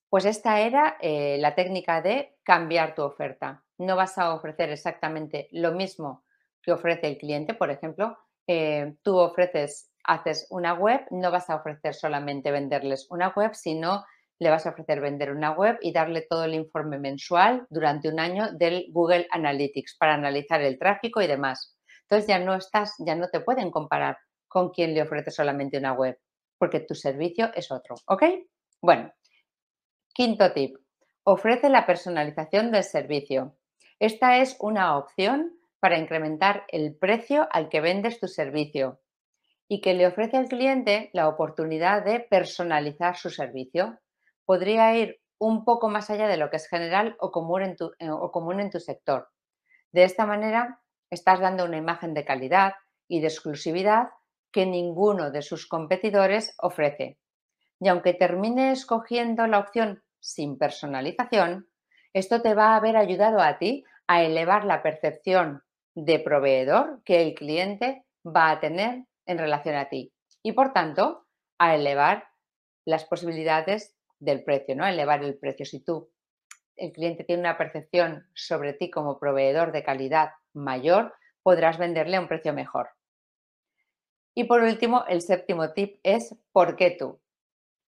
pues 0.09 0.25
esta 0.25 0.61
era 0.61 0.97
eh, 1.01 1.37
la 1.39 1.55
técnica 1.55 2.03
de 2.03 2.37
cambiar 2.43 2.95
tu 2.95 3.03
oferta. 3.03 3.65
No 3.79 3.97
vas 3.97 4.19
a 4.19 4.35
ofrecer 4.35 4.71
exactamente 4.71 5.49
lo 5.53 5.73
mismo 5.73 6.25
que 6.63 6.73
ofrece 6.73 7.07
el 7.09 7.19
cliente. 7.19 7.55
Por 7.55 7.71
ejemplo, 7.71 8.17
eh, 8.47 8.95
tú 9.03 9.19
ofreces, 9.19 9.91
haces 10.05 10.47
una 10.51 10.75
web, 10.75 11.07
no 11.11 11.31
vas 11.31 11.51
a 11.51 11.57
ofrecer 11.57 11.95
solamente 11.95 12.51
venderles 12.51 13.07
una 13.11 13.29
web, 13.29 13.55
sino 13.55 14.05
le 14.39 14.51
vas 14.51 14.67
a 14.67 14.71
ofrecer 14.71 15.01
vender 15.01 15.33
una 15.33 15.53
web 15.53 15.79
y 15.83 15.93
darle 15.93 16.27
todo 16.29 16.45
el 16.45 16.55
informe 16.55 16.99
mensual 16.99 17.67
durante 17.69 18.09
un 18.09 18.19
año 18.19 18.53
del 18.53 18.87
Google 18.91 19.27
Analytics 19.31 19.97
para 19.99 20.15
analizar 20.15 20.63
el 20.63 20.79
tráfico 20.79 21.21
y 21.21 21.27
demás. 21.27 21.77
Entonces 22.03 22.27
ya 22.27 22.39
no 22.39 22.55
estás, 22.55 22.95
ya 22.99 23.15
no 23.15 23.29
te 23.29 23.41
pueden 23.41 23.71
comparar 23.71 24.19
con 24.49 24.71
quien 24.71 24.95
le 24.95 25.03
ofrece 25.03 25.31
solamente 25.31 25.79
una 25.79 25.93
web, 25.93 26.19
porque 26.59 26.81
tu 26.81 26.95
servicio 26.95 27.51
es 27.55 27.71
otro, 27.71 27.97
¿ok? 28.07 28.25
Bueno, 28.81 29.13
Quinto 30.13 30.53
tip. 30.53 30.77
Ofrece 31.25 31.69
la 31.69 31.87
personalización 31.87 32.73
del 32.73 32.85
servicio. 32.85 33.57
Esta 33.99 34.39
es 34.39 34.57
una 34.61 34.99
opción 34.99 35.57
para 35.81 35.99
incrementar 35.99 36.65
el 36.69 36.95
precio 36.95 37.49
al 37.51 37.69
que 37.69 37.81
vendes 37.81 38.21
tu 38.21 38.29
servicio 38.29 39.01
y 39.67 39.81
que 39.81 39.95
le 39.95 40.07
ofrece 40.07 40.37
al 40.37 40.49
cliente 40.49 41.11
la 41.13 41.29
oportunidad 41.29 42.05
de 42.05 42.21
personalizar 42.21 43.17
su 43.17 43.31
servicio. 43.31 43.99
Podría 44.45 44.95
ir 44.97 45.21
un 45.39 45.65
poco 45.65 45.89
más 45.89 46.11
allá 46.11 46.29
de 46.29 46.37
lo 46.37 46.51
que 46.51 46.57
es 46.57 46.69
general 46.69 47.17
o 47.19 47.33
común 47.33 47.63
en 47.63 47.77
tu, 47.77 47.93
eh, 47.99 48.11
o 48.11 48.31
común 48.31 48.61
en 48.61 48.71
tu 48.71 48.79
sector. 48.79 49.29
De 49.91 50.05
esta 50.05 50.27
manera, 50.27 50.81
estás 51.09 51.41
dando 51.41 51.65
una 51.65 51.79
imagen 51.79 52.15
de 52.15 52.25
calidad 52.25 52.75
y 53.09 53.21
de 53.21 53.29
exclusividad 53.29 54.11
que 54.53 54.67
ninguno 54.67 55.31
de 55.31 55.43
sus 55.43 55.67
competidores 55.67 56.55
ofrece. 56.59 57.19
Y 57.81 57.89
aunque 57.89 58.13
termine 58.13 58.73
escogiendo 58.73 59.47
la 59.47 59.59
opción 59.59 60.03
sin 60.19 60.59
personalización, 60.59 61.69
esto 62.13 62.43
te 62.43 62.55
va 62.55 62.73
a 62.73 62.77
haber 62.77 62.97
ayudado 62.97 63.41
a 63.41 63.59
ti 63.59 63.85
a 64.07 64.23
elevar 64.23 64.65
la 64.65 64.83
percepción 64.83 65.63
de 66.05 66.19
proveedor 66.19 67.03
que 67.05 67.21
el 67.21 67.35
cliente 67.35 68.05
va 68.27 68.51
a 68.51 68.61
tener 68.61 69.05
en 69.27 69.39
relación 69.39 69.75
a 69.75 69.89
ti 69.89 70.13
y 70.43 70.53
por 70.53 70.73
tanto 70.73 71.27
a 71.59 71.75
elevar 71.75 72.29
las 72.87 73.05
posibilidades 73.05 73.95
del 74.19 74.43
precio, 74.43 74.75
¿no? 74.75 74.87
elevar 74.87 75.23
el 75.23 75.39
precio. 75.39 75.67
Si 75.67 75.81
tú, 75.85 76.11
el 76.77 76.93
cliente 76.93 77.25
tiene 77.25 77.41
una 77.41 77.59
percepción 77.59 78.27
sobre 78.35 78.73
ti 78.73 78.91
como 78.91 79.19
proveedor 79.19 79.73
de 79.73 79.85
calidad 79.85 80.31
mayor, 80.55 81.15
podrás 81.43 81.77
venderle 81.77 82.17
a 82.17 82.21
un 82.21 82.29
precio 82.29 82.55
mejor. 82.55 82.89
Y 84.35 84.45
por 84.45 84.63
último, 84.63 85.05
el 85.07 85.21
séptimo 85.21 85.73
tip 85.73 86.01
es 86.03 86.35
¿por 86.53 86.77
qué 86.77 86.93
tú? 86.93 87.21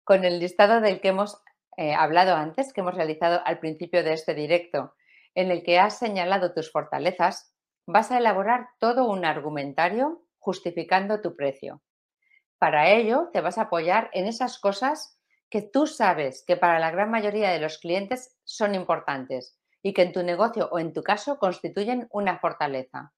Con 0.05 0.25
el 0.25 0.41
listado 0.41 0.83
del 0.83 1.01
que 1.01 1.09
hemos 1.09 1.43
eh, 1.79 1.95
hablado 1.95 2.35
antes, 2.35 2.73
que 2.75 2.83
hemos 2.83 2.95
realizado 2.95 3.41
al 3.47 3.61
principio 3.61 4.05
de 4.05 4.13
este 4.13 4.35
directo, 4.35 4.95
en 5.35 5.51
el 5.51 5.63
que 5.63 5.79
has 5.79 5.99
señalado 5.99 6.53
tus 6.53 6.71
fortalezas, 6.71 7.54
vas 7.87 8.11
a 8.11 8.19
elaborar 8.19 8.69
todo 8.79 9.07
un 9.09 9.25
argumentario 9.25 10.23
justificando 10.39 11.21
tu 11.21 11.37
precio. 11.37 11.83
Para 12.59 12.91
ello, 12.91 13.31
te 13.33 13.41
vas 13.41 13.59
a 13.59 13.63
apoyar 13.63 14.11
en 14.13 14.27
esas 14.27 14.59
cosas 14.59 15.19
que 15.51 15.63
tú 15.63 15.87
sabes 15.87 16.45
que 16.47 16.57
para 16.57 16.79
la 16.79 16.91
gran 16.91 17.11
mayoría 17.11 17.51
de 17.51 17.61
los 17.61 17.79
clientes 17.79 18.37
son 18.45 18.75
importantes 18.75 19.59
y 19.83 19.93
que 19.93 20.03
en 20.03 20.13
tu 20.13 20.23
negocio 20.23 20.69
o 20.73 20.79
en 20.79 20.93
tu 20.93 21.03
caso 21.03 21.39
constituyen 21.39 22.09
una 22.11 22.39
fortaleza. 22.39 23.13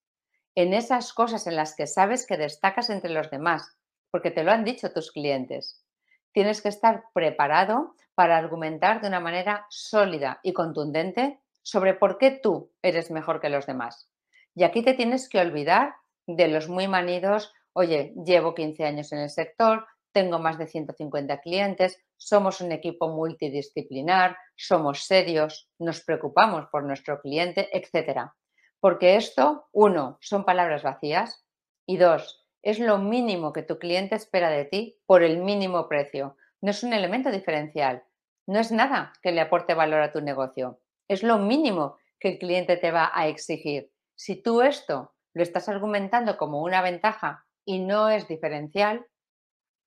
En 0.55 0.75
esas 0.75 1.13
cosas 1.13 1.47
en 1.47 1.57
las 1.57 1.75
que 1.77 1.87
sabes 1.87 2.27
que 2.27 2.37
destacas 2.37 2.91
entre 2.91 3.11
los 3.11 3.31
demás, 3.31 3.79
porque 4.11 4.31
te 4.31 4.43
lo 4.43 4.51
han 4.51 4.65
dicho 4.65 4.93
tus 4.93 5.13
clientes. 5.13 5.85
Tienes 6.33 6.61
que 6.61 6.69
estar 6.69 7.05
preparado 7.15 7.95
para 8.15 8.37
argumentar 8.37 9.01
de 9.01 9.09
una 9.09 9.21
manera 9.21 9.67
sólida 9.69 10.41
y 10.43 10.53
contundente 10.53 11.41
sobre 11.63 11.95
por 11.95 12.19
qué 12.19 12.31
tú 12.31 12.73
eres 12.83 13.11
mejor 13.11 13.41
que 13.41 13.49
los 13.49 13.67
demás. 13.67 14.11
Y 14.57 14.65
aquí 14.65 14.83
te 14.83 14.95
tienes 14.95 15.29
que 15.29 15.39
olvidar 15.39 15.95
de 16.27 16.49
los 16.49 16.69
muy 16.69 16.89
manidos, 16.89 17.53
oye, 17.75 18.15
llevo 18.25 18.55
15 18.55 18.85
años 18.85 19.13
en 19.13 19.19
el 19.19 19.31
sector, 19.31 19.87
tengo 20.13 20.39
más 20.39 20.57
de 20.57 20.67
150 20.67 21.43
clientes, 21.43 22.03
somos 22.17 22.63
un 22.63 22.73
equipo 22.73 23.09
multidisciplinar, 23.09 24.35
somos 24.57 25.05
serios, 25.05 25.69
nos 25.79 26.03
preocupamos 26.03 26.69
por 26.73 26.85
nuestro 26.85 27.21
cliente, 27.21 27.69
etcétera. 27.71 28.35
Porque 28.81 29.17
esto, 29.17 29.69
uno, 29.73 30.17
son 30.23 30.47
palabras 30.47 30.83
vacías 30.83 31.45
y 31.85 31.99
dos, 31.99 32.49
es 32.63 32.79
lo 32.79 32.97
mínimo 32.97 33.53
que 33.53 33.63
tu 33.63 33.79
cliente 33.79 34.15
espera 34.15 34.49
de 34.49 34.65
ti 34.65 34.99
por 35.05 35.23
el 35.23 35.37
mínimo 35.37 35.87
precio. 35.87 36.39
No 36.63 36.71
es 36.71 36.83
un 36.83 36.95
elemento 36.95 37.31
diferencial, 37.31 38.05
no 38.47 38.59
es 38.59 38.73
nada 38.73 39.13
que 39.21 39.33
le 39.33 39.43
aporte 39.43 39.75
valor 39.75 40.01
a 40.01 40.13
tu 40.13 40.23
negocio. 40.23 40.81
Es 41.09 41.23
lo 41.23 41.37
mínimo 41.37 41.99
que 42.19 42.31
el 42.31 42.39
cliente 42.39 42.79
te 42.79 42.91
va 42.91 43.11
a 43.13 43.29
exigir. 43.29 43.93
Si 44.17 44.43
tú 44.43 44.63
esto 44.63 45.15
lo 45.35 45.43
estás 45.43 45.69
argumentando 45.69 46.37
como 46.37 46.63
una 46.63 46.83
ventaja 46.83 47.47
y 47.65 47.79
no 47.79 48.09
es 48.09 48.27
diferencial, 48.27 49.07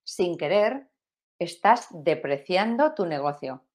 sin 0.03 0.37
querer, 0.37 0.87
estás 1.39 1.87
depreciando 1.91 2.93
tu 2.93 3.05
negocio. 3.05 3.65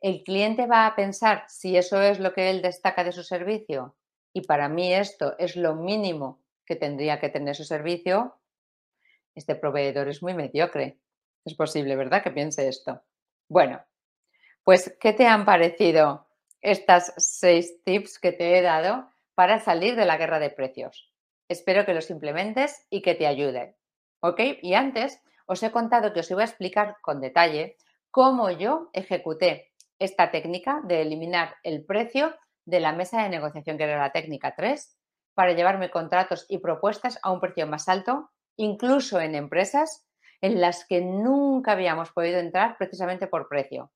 El 0.00 0.22
cliente 0.22 0.66
va 0.66 0.86
a 0.86 0.94
pensar 0.94 1.44
si 1.48 1.76
eso 1.76 2.00
es 2.00 2.20
lo 2.20 2.32
que 2.32 2.50
él 2.50 2.62
destaca 2.62 3.02
de 3.02 3.12
su 3.12 3.24
servicio 3.24 3.96
y 4.32 4.42
para 4.42 4.68
mí 4.68 4.94
esto 4.94 5.34
es 5.38 5.56
lo 5.56 5.74
mínimo 5.74 6.42
que 6.64 6.76
tendría 6.76 7.18
que 7.18 7.30
tener 7.30 7.56
su 7.56 7.64
servicio, 7.64 8.38
este 9.34 9.54
proveedor 9.54 10.08
es 10.08 10.22
muy 10.22 10.34
mediocre. 10.34 10.98
Es 11.44 11.54
posible, 11.54 11.96
¿verdad? 11.96 12.22
Que 12.22 12.30
piense 12.30 12.68
esto. 12.68 13.02
Bueno, 13.48 13.82
pues, 14.64 14.96
¿qué 15.00 15.12
te 15.12 15.26
han 15.26 15.44
parecido 15.44 16.28
estas 16.60 17.14
seis 17.16 17.82
tips 17.84 18.18
que 18.18 18.32
te 18.32 18.58
he 18.58 18.62
dado 18.62 19.08
para 19.38 19.60
salir 19.60 19.94
de 19.94 20.04
la 20.04 20.16
guerra 20.16 20.40
de 20.40 20.50
precios. 20.50 21.12
Espero 21.48 21.86
que 21.86 21.94
los 21.94 22.10
implementes 22.10 22.84
y 22.90 23.02
que 23.02 23.14
te 23.14 23.28
ayuden. 23.28 23.76
¿Ok? 24.20 24.40
Y 24.62 24.74
antes 24.74 25.22
os 25.46 25.62
he 25.62 25.70
contado 25.70 26.12
que 26.12 26.18
os 26.18 26.30
iba 26.32 26.40
a 26.42 26.44
explicar 26.44 26.96
con 27.02 27.20
detalle 27.20 27.76
cómo 28.10 28.50
yo 28.50 28.90
ejecuté 28.92 29.70
esta 30.00 30.32
técnica 30.32 30.80
de 30.82 31.02
eliminar 31.02 31.54
el 31.62 31.84
precio 31.84 32.34
de 32.64 32.80
la 32.80 32.92
mesa 32.92 33.22
de 33.22 33.28
negociación, 33.28 33.78
que 33.78 33.84
era 33.84 34.00
la 34.00 34.10
técnica 34.10 34.56
3, 34.56 34.98
para 35.34 35.52
llevarme 35.52 35.88
contratos 35.88 36.44
y 36.48 36.58
propuestas 36.58 37.20
a 37.22 37.30
un 37.30 37.38
precio 37.38 37.64
más 37.68 37.88
alto, 37.88 38.32
incluso 38.56 39.20
en 39.20 39.36
empresas 39.36 40.04
en 40.40 40.60
las 40.60 40.84
que 40.84 41.00
nunca 41.00 41.72
habíamos 41.72 42.10
podido 42.10 42.40
entrar 42.40 42.76
precisamente 42.76 43.28
por 43.28 43.48
precio. 43.48 43.92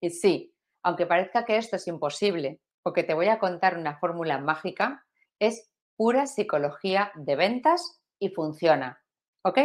Y 0.00 0.10
sí, 0.10 0.54
aunque 0.84 1.06
parezca 1.06 1.44
que 1.44 1.56
esto 1.56 1.74
es 1.74 1.88
imposible 1.88 2.60
o 2.84 2.92
que 2.92 3.02
te 3.02 3.14
voy 3.14 3.28
a 3.28 3.38
contar 3.38 3.76
una 3.76 3.96
fórmula 3.96 4.38
mágica, 4.38 5.04
es 5.40 5.70
pura 5.96 6.26
psicología 6.26 7.10
de 7.14 7.34
ventas 7.34 8.00
y 8.18 8.28
funciona. 8.28 9.02
¿Ok? 9.42 9.58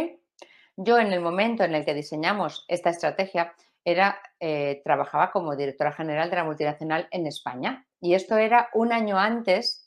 Yo 0.76 0.98
en 0.98 1.12
el 1.12 1.20
momento 1.20 1.62
en 1.64 1.74
el 1.74 1.84
que 1.84 1.94
diseñamos 1.94 2.64
esta 2.68 2.90
estrategia 2.90 3.54
era, 3.84 4.20
eh, 4.40 4.80
trabajaba 4.84 5.30
como 5.30 5.56
directora 5.56 5.92
general 5.92 6.30
de 6.30 6.36
la 6.36 6.44
multinacional 6.44 7.08
en 7.10 7.26
España 7.26 7.86
y 8.00 8.14
esto 8.14 8.36
era 8.36 8.68
un 8.74 8.92
año 8.92 9.18
antes 9.18 9.86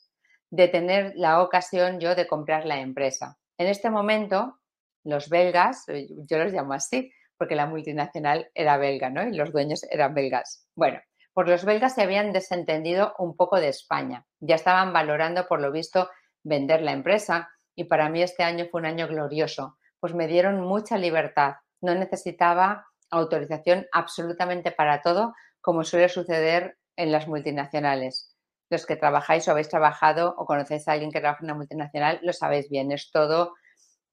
de 0.50 0.68
tener 0.68 1.12
la 1.16 1.42
ocasión 1.42 1.98
yo 1.98 2.14
de 2.14 2.26
comprar 2.26 2.64
la 2.64 2.80
empresa. 2.80 3.38
En 3.58 3.66
este 3.66 3.90
momento, 3.90 4.60
los 5.04 5.28
belgas, 5.28 5.88
eh, 5.88 6.08
yo 6.28 6.38
los 6.38 6.52
llamo 6.52 6.74
así, 6.74 7.10
porque 7.36 7.56
la 7.56 7.66
multinacional 7.66 8.50
era 8.54 8.76
belga, 8.76 9.10
¿no? 9.10 9.26
Y 9.26 9.34
los 9.34 9.52
dueños 9.52 9.82
eran 9.90 10.14
belgas. 10.14 10.68
Bueno, 10.76 11.00
pues 11.34 11.48
los 11.48 11.64
belgas 11.64 11.94
se 11.94 12.02
habían 12.02 12.32
desentendido 12.32 13.14
un 13.18 13.36
poco 13.36 13.60
de 13.60 13.68
España. 13.68 14.24
Ya 14.40 14.54
estaban 14.54 14.92
valorando, 14.92 15.46
por 15.46 15.60
lo 15.60 15.72
visto, 15.72 16.08
vender 16.44 16.80
la 16.82 16.92
empresa 16.92 17.50
y 17.74 17.84
para 17.84 18.08
mí 18.08 18.22
este 18.22 18.44
año 18.44 18.66
fue 18.70 18.80
un 18.80 18.86
año 18.86 19.08
glorioso, 19.08 19.76
pues 19.98 20.14
me 20.14 20.28
dieron 20.28 20.60
mucha 20.60 20.96
libertad. 20.96 21.56
No 21.80 21.94
necesitaba 21.94 22.86
autorización 23.10 23.86
absolutamente 23.92 24.70
para 24.70 25.02
todo, 25.02 25.34
como 25.60 25.82
suele 25.82 26.08
suceder 26.08 26.78
en 26.96 27.10
las 27.10 27.26
multinacionales. 27.26 28.36
Los 28.70 28.86
que 28.86 28.96
trabajáis 28.96 29.46
o 29.48 29.50
habéis 29.50 29.68
trabajado 29.68 30.34
o 30.38 30.46
conocéis 30.46 30.86
a 30.86 30.92
alguien 30.92 31.10
que 31.10 31.20
trabaja 31.20 31.40
en 31.40 31.46
una 31.46 31.54
multinacional, 31.54 32.20
lo 32.22 32.32
sabéis 32.32 32.68
bien, 32.70 32.92
es 32.92 33.10
todo, 33.10 33.54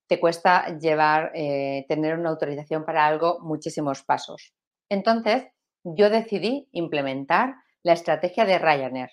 te 0.07 0.19
cuesta 0.19 0.77
llevar, 0.77 1.31
eh, 1.36 1.86
tener 1.88 2.17
una 2.17 2.29
autorización 2.29 2.84
para 2.84 3.05
algo 3.05 3.39
muchísimos 3.41 4.03
pasos. 4.03 4.53
Entonces, 4.89 5.45
yo 5.83 6.09
decidí 6.09 6.67
implementar 6.71 7.55
la 7.83 7.93
estrategia 7.93 8.45
de 8.45 8.59
Ryanair. 8.59 9.09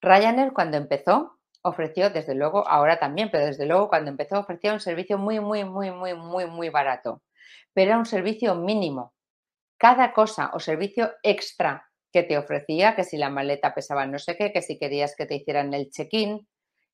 Ryanair 0.00 0.52
cuando 0.52 0.76
empezó 0.76 1.38
ofreció, 1.62 2.10
desde 2.10 2.34
luego, 2.34 2.66
ahora 2.68 2.98
también, 2.98 3.30
pero 3.30 3.46
desde 3.46 3.66
luego 3.66 3.88
cuando 3.88 4.10
empezó 4.10 4.38
ofrecía 4.38 4.72
un 4.72 4.80
servicio 4.80 5.18
muy, 5.18 5.40
muy, 5.40 5.64
muy, 5.64 5.90
muy, 5.90 6.14
muy, 6.14 6.46
muy 6.46 6.68
barato. 6.68 7.22
Pero 7.72 7.90
era 7.90 7.98
un 7.98 8.06
servicio 8.06 8.54
mínimo. 8.54 9.12
Cada 9.76 10.12
cosa 10.12 10.50
o 10.54 10.60
servicio 10.60 11.12
extra 11.22 11.88
que 12.12 12.22
te 12.22 12.38
ofrecía, 12.38 12.96
que 12.96 13.04
si 13.04 13.16
la 13.16 13.30
maleta 13.30 13.74
pesaba 13.74 14.06
no 14.06 14.18
sé 14.18 14.36
qué, 14.36 14.52
que 14.52 14.62
si 14.62 14.78
querías 14.78 15.14
que 15.16 15.26
te 15.26 15.36
hicieran 15.36 15.74
el 15.74 15.90
check-in, 15.90 16.48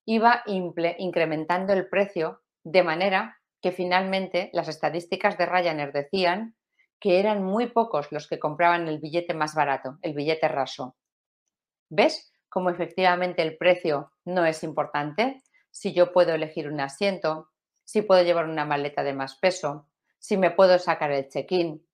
iba 0.05 0.43
incrementando 0.45 1.73
el 1.73 1.87
precio 1.87 2.41
de 2.63 2.83
manera 2.83 3.39
que 3.61 3.71
finalmente 3.71 4.49
las 4.53 4.67
estadísticas 4.67 5.37
de 5.37 5.45
Ryanair 5.45 5.91
decían 5.91 6.55
que 6.99 7.19
eran 7.19 7.43
muy 7.43 7.67
pocos 7.67 8.11
los 8.11 8.27
que 8.27 8.39
compraban 8.39 8.87
el 8.87 8.99
billete 8.99 9.33
más 9.33 9.55
barato, 9.55 9.97
el 10.01 10.13
billete 10.13 10.47
raso. 10.47 10.95
¿Ves 11.89 12.31
cómo 12.49 12.69
efectivamente 12.69 13.41
el 13.41 13.57
precio 13.57 14.13
no 14.25 14.45
es 14.45 14.63
importante? 14.63 15.43
Si 15.71 15.93
yo 15.93 16.11
puedo 16.11 16.33
elegir 16.33 16.67
un 16.67 16.79
asiento, 16.79 17.49
si 17.83 18.01
puedo 18.01 18.23
llevar 18.23 18.45
una 18.45 18.65
maleta 18.65 19.03
de 19.03 19.13
más 19.13 19.35
peso, 19.35 19.87
si 20.17 20.37
me 20.37 20.51
puedo 20.51 20.79
sacar 20.79 21.11
el 21.11 21.27
check-in 21.29 21.85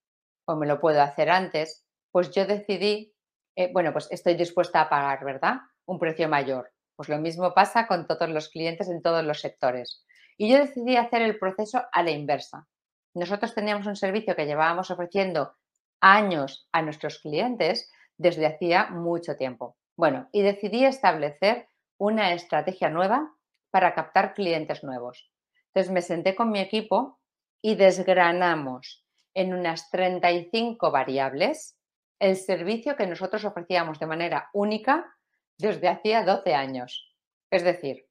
o 0.46 0.56
me 0.56 0.66
lo 0.66 0.80
puedo 0.80 1.02
hacer 1.02 1.30
antes, 1.30 1.86
pues 2.10 2.30
yo 2.30 2.46
decidí, 2.46 3.14
eh, 3.56 3.70
bueno, 3.72 3.92
pues 3.92 4.08
estoy 4.10 4.34
dispuesta 4.34 4.80
a 4.80 4.88
pagar, 4.88 5.24
¿verdad? 5.24 5.56
Un 5.84 5.98
precio 5.98 6.28
mayor. 6.28 6.72
Pues 6.96 7.08
lo 7.08 7.18
mismo 7.18 7.52
pasa 7.54 7.86
con 7.86 8.06
todos 8.06 8.28
los 8.30 8.48
clientes 8.48 8.88
en 8.88 9.02
todos 9.02 9.24
los 9.24 9.40
sectores. 9.40 10.04
Y 10.36 10.50
yo 10.50 10.58
decidí 10.58 10.96
hacer 10.96 11.22
el 11.22 11.38
proceso 11.38 11.82
a 11.90 12.02
la 12.02 12.10
inversa. 12.10 12.66
Nosotros 13.14 13.54
teníamos 13.54 13.86
un 13.86 13.96
servicio 13.96 14.34
que 14.34 14.46
llevábamos 14.46 14.90
ofreciendo 14.90 15.54
años 16.00 16.68
a 16.72 16.82
nuestros 16.82 17.18
clientes 17.18 17.90
desde 18.16 18.46
hacía 18.46 18.86
mucho 18.90 19.36
tiempo. 19.36 19.76
Bueno, 19.96 20.28
y 20.32 20.42
decidí 20.42 20.84
establecer 20.84 21.68
una 21.98 22.32
estrategia 22.32 22.88
nueva 22.88 23.32
para 23.70 23.94
captar 23.94 24.34
clientes 24.34 24.82
nuevos. 24.82 25.30
Entonces 25.68 25.92
me 25.92 26.02
senté 26.02 26.34
con 26.34 26.50
mi 26.50 26.60
equipo 26.60 27.20
y 27.62 27.76
desgranamos 27.76 29.04
en 29.34 29.54
unas 29.54 29.90
35 29.90 30.90
variables 30.90 31.78
el 32.18 32.36
servicio 32.36 32.96
que 32.96 33.06
nosotros 33.06 33.44
ofrecíamos 33.44 33.98
de 33.98 34.06
manera 34.06 34.50
única 34.52 35.16
desde 35.58 35.88
hacía 35.88 36.24
12 36.24 36.54
años. 36.54 37.14
Es 37.50 37.64
decir, 37.64 38.06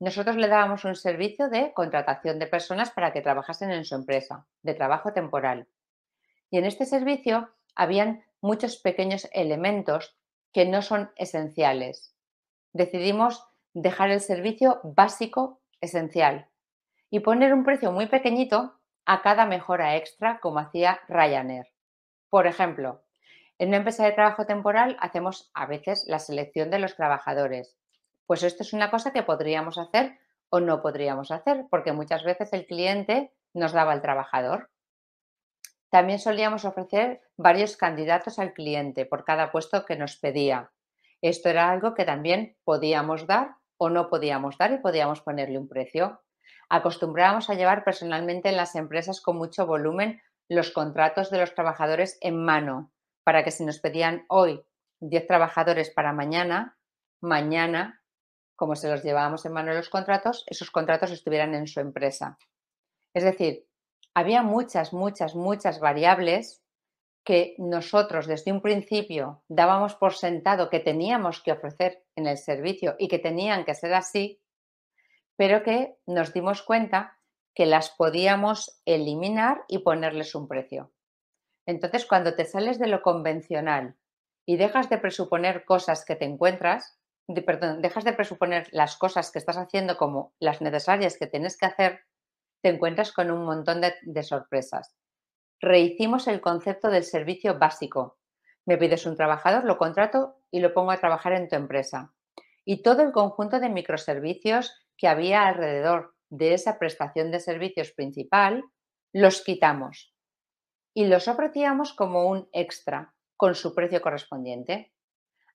nosotros 0.00 0.36
le 0.36 0.48
dábamos 0.48 0.84
un 0.86 0.96
servicio 0.96 1.50
de 1.50 1.72
contratación 1.74 2.38
de 2.38 2.46
personas 2.46 2.90
para 2.90 3.12
que 3.12 3.20
trabajasen 3.20 3.70
en 3.70 3.84
su 3.84 3.94
empresa, 3.94 4.46
de 4.62 4.74
trabajo 4.74 5.12
temporal. 5.12 5.68
Y 6.50 6.58
en 6.58 6.64
este 6.64 6.86
servicio 6.86 7.50
habían 7.74 8.24
muchos 8.40 8.78
pequeños 8.78 9.28
elementos 9.32 10.16
que 10.52 10.64
no 10.64 10.80
son 10.80 11.12
esenciales. 11.16 12.14
Decidimos 12.72 13.46
dejar 13.74 14.10
el 14.10 14.20
servicio 14.20 14.80
básico 14.82 15.60
esencial 15.82 16.48
y 17.10 17.20
poner 17.20 17.52
un 17.52 17.64
precio 17.64 17.92
muy 17.92 18.06
pequeñito 18.06 18.80
a 19.04 19.22
cada 19.22 19.44
mejora 19.44 19.96
extra 19.96 20.40
como 20.40 20.60
hacía 20.60 21.00
Ryanair. 21.08 21.66
Por 22.30 22.46
ejemplo, 22.46 23.02
en 23.58 23.68
una 23.68 23.78
empresa 23.78 24.04
de 24.04 24.12
trabajo 24.12 24.46
temporal 24.46 24.96
hacemos 25.00 25.50
a 25.52 25.66
veces 25.66 26.04
la 26.06 26.18
selección 26.18 26.70
de 26.70 26.78
los 26.78 26.96
trabajadores. 26.96 27.76
Pues 28.30 28.44
esto 28.44 28.62
es 28.62 28.72
una 28.72 28.92
cosa 28.92 29.12
que 29.12 29.24
podríamos 29.24 29.76
hacer 29.76 30.20
o 30.50 30.60
no 30.60 30.82
podríamos 30.82 31.32
hacer, 31.32 31.66
porque 31.68 31.90
muchas 31.90 32.22
veces 32.22 32.52
el 32.52 32.64
cliente 32.64 33.32
nos 33.54 33.72
daba 33.72 33.92
el 33.92 34.02
trabajador. 34.02 34.70
También 35.90 36.20
solíamos 36.20 36.64
ofrecer 36.64 37.22
varios 37.36 37.76
candidatos 37.76 38.38
al 38.38 38.52
cliente 38.52 39.04
por 39.04 39.24
cada 39.24 39.50
puesto 39.50 39.84
que 39.84 39.96
nos 39.96 40.16
pedía. 40.16 40.70
Esto 41.20 41.48
era 41.48 41.72
algo 41.72 41.92
que 41.92 42.04
también 42.04 42.56
podíamos 42.62 43.26
dar 43.26 43.56
o 43.78 43.90
no 43.90 44.08
podíamos 44.08 44.56
dar 44.56 44.70
y 44.70 44.78
podíamos 44.78 45.22
ponerle 45.22 45.58
un 45.58 45.66
precio. 45.66 46.22
Acostumbrábamos 46.68 47.50
a 47.50 47.54
llevar 47.54 47.82
personalmente 47.82 48.48
en 48.48 48.56
las 48.56 48.76
empresas 48.76 49.20
con 49.20 49.38
mucho 49.38 49.66
volumen 49.66 50.22
los 50.48 50.70
contratos 50.70 51.32
de 51.32 51.38
los 51.38 51.52
trabajadores 51.56 52.16
en 52.20 52.44
mano, 52.44 52.92
para 53.24 53.42
que 53.42 53.50
si 53.50 53.64
nos 53.64 53.80
pedían 53.80 54.24
hoy 54.28 54.62
10 55.00 55.26
trabajadores 55.26 55.90
para 55.90 56.12
mañana, 56.12 56.78
mañana, 57.20 57.99
como 58.60 58.76
se 58.76 58.90
los 58.90 59.02
llevábamos 59.02 59.46
en 59.46 59.54
mano 59.54 59.72
los 59.72 59.88
contratos, 59.88 60.44
esos 60.46 60.70
contratos 60.70 61.10
estuvieran 61.12 61.54
en 61.54 61.66
su 61.66 61.80
empresa. 61.80 62.36
Es 63.14 63.24
decir, 63.24 63.66
había 64.12 64.42
muchas, 64.42 64.92
muchas, 64.92 65.34
muchas 65.34 65.80
variables 65.80 66.62
que 67.24 67.54
nosotros 67.56 68.26
desde 68.26 68.52
un 68.52 68.60
principio 68.60 69.42
dábamos 69.48 69.94
por 69.94 70.12
sentado 70.12 70.68
que 70.68 70.78
teníamos 70.78 71.42
que 71.42 71.52
ofrecer 71.52 72.04
en 72.16 72.26
el 72.26 72.36
servicio 72.36 72.96
y 72.98 73.08
que 73.08 73.18
tenían 73.18 73.64
que 73.64 73.74
ser 73.74 73.94
así, 73.94 74.42
pero 75.36 75.62
que 75.62 75.96
nos 76.06 76.34
dimos 76.34 76.62
cuenta 76.62 77.16
que 77.54 77.64
las 77.64 77.88
podíamos 77.88 78.82
eliminar 78.84 79.64
y 79.68 79.78
ponerles 79.78 80.34
un 80.34 80.48
precio. 80.48 80.92
Entonces, 81.64 82.04
cuando 82.04 82.34
te 82.34 82.44
sales 82.44 82.78
de 82.78 82.88
lo 82.88 83.00
convencional 83.00 83.96
y 84.44 84.58
dejas 84.58 84.90
de 84.90 84.98
presuponer 84.98 85.64
cosas 85.64 86.04
que 86.04 86.14
te 86.14 86.26
encuentras, 86.26 86.99
perdón, 87.34 87.82
dejas 87.82 88.04
de 88.04 88.12
presuponer 88.12 88.68
las 88.72 88.96
cosas 88.96 89.30
que 89.30 89.38
estás 89.38 89.56
haciendo 89.56 89.96
como 89.96 90.32
las 90.40 90.60
necesarias 90.60 91.16
que 91.18 91.26
tienes 91.26 91.56
que 91.56 91.66
hacer, 91.66 92.00
te 92.62 92.70
encuentras 92.70 93.12
con 93.12 93.30
un 93.30 93.44
montón 93.44 93.80
de, 93.80 93.94
de 94.02 94.22
sorpresas. 94.22 94.94
Rehicimos 95.60 96.26
el 96.26 96.40
concepto 96.40 96.88
del 96.88 97.04
servicio 97.04 97.58
básico. 97.58 98.18
Me 98.66 98.78
pides 98.78 99.06
un 99.06 99.16
trabajador, 99.16 99.64
lo 99.64 99.78
contrato 99.78 100.40
y 100.50 100.60
lo 100.60 100.74
pongo 100.74 100.90
a 100.90 100.98
trabajar 100.98 101.32
en 101.32 101.48
tu 101.48 101.56
empresa. 101.56 102.12
Y 102.64 102.82
todo 102.82 103.02
el 103.02 103.12
conjunto 103.12 103.60
de 103.60 103.68
microservicios 103.68 104.74
que 104.96 105.08
había 105.08 105.46
alrededor 105.46 106.14
de 106.28 106.54
esa 106.54 106.78
prestación 106.78 107.30
de 107.30 107.40
servicios 107.40 107.90
principal, 107.92 108.64
los 109.12 109.42
quitamos 109.42 110.14
y 110.94 111.06
los 111.06 111.28
ofrecíamos 111.28 111.92
como 111.92 112.26
un 112.26 112.48
extra 112.52 113.14
con 113.36 113.54
su 113.54 113.74
precio 113.74 114.00
correspondiente. 114.00 114.92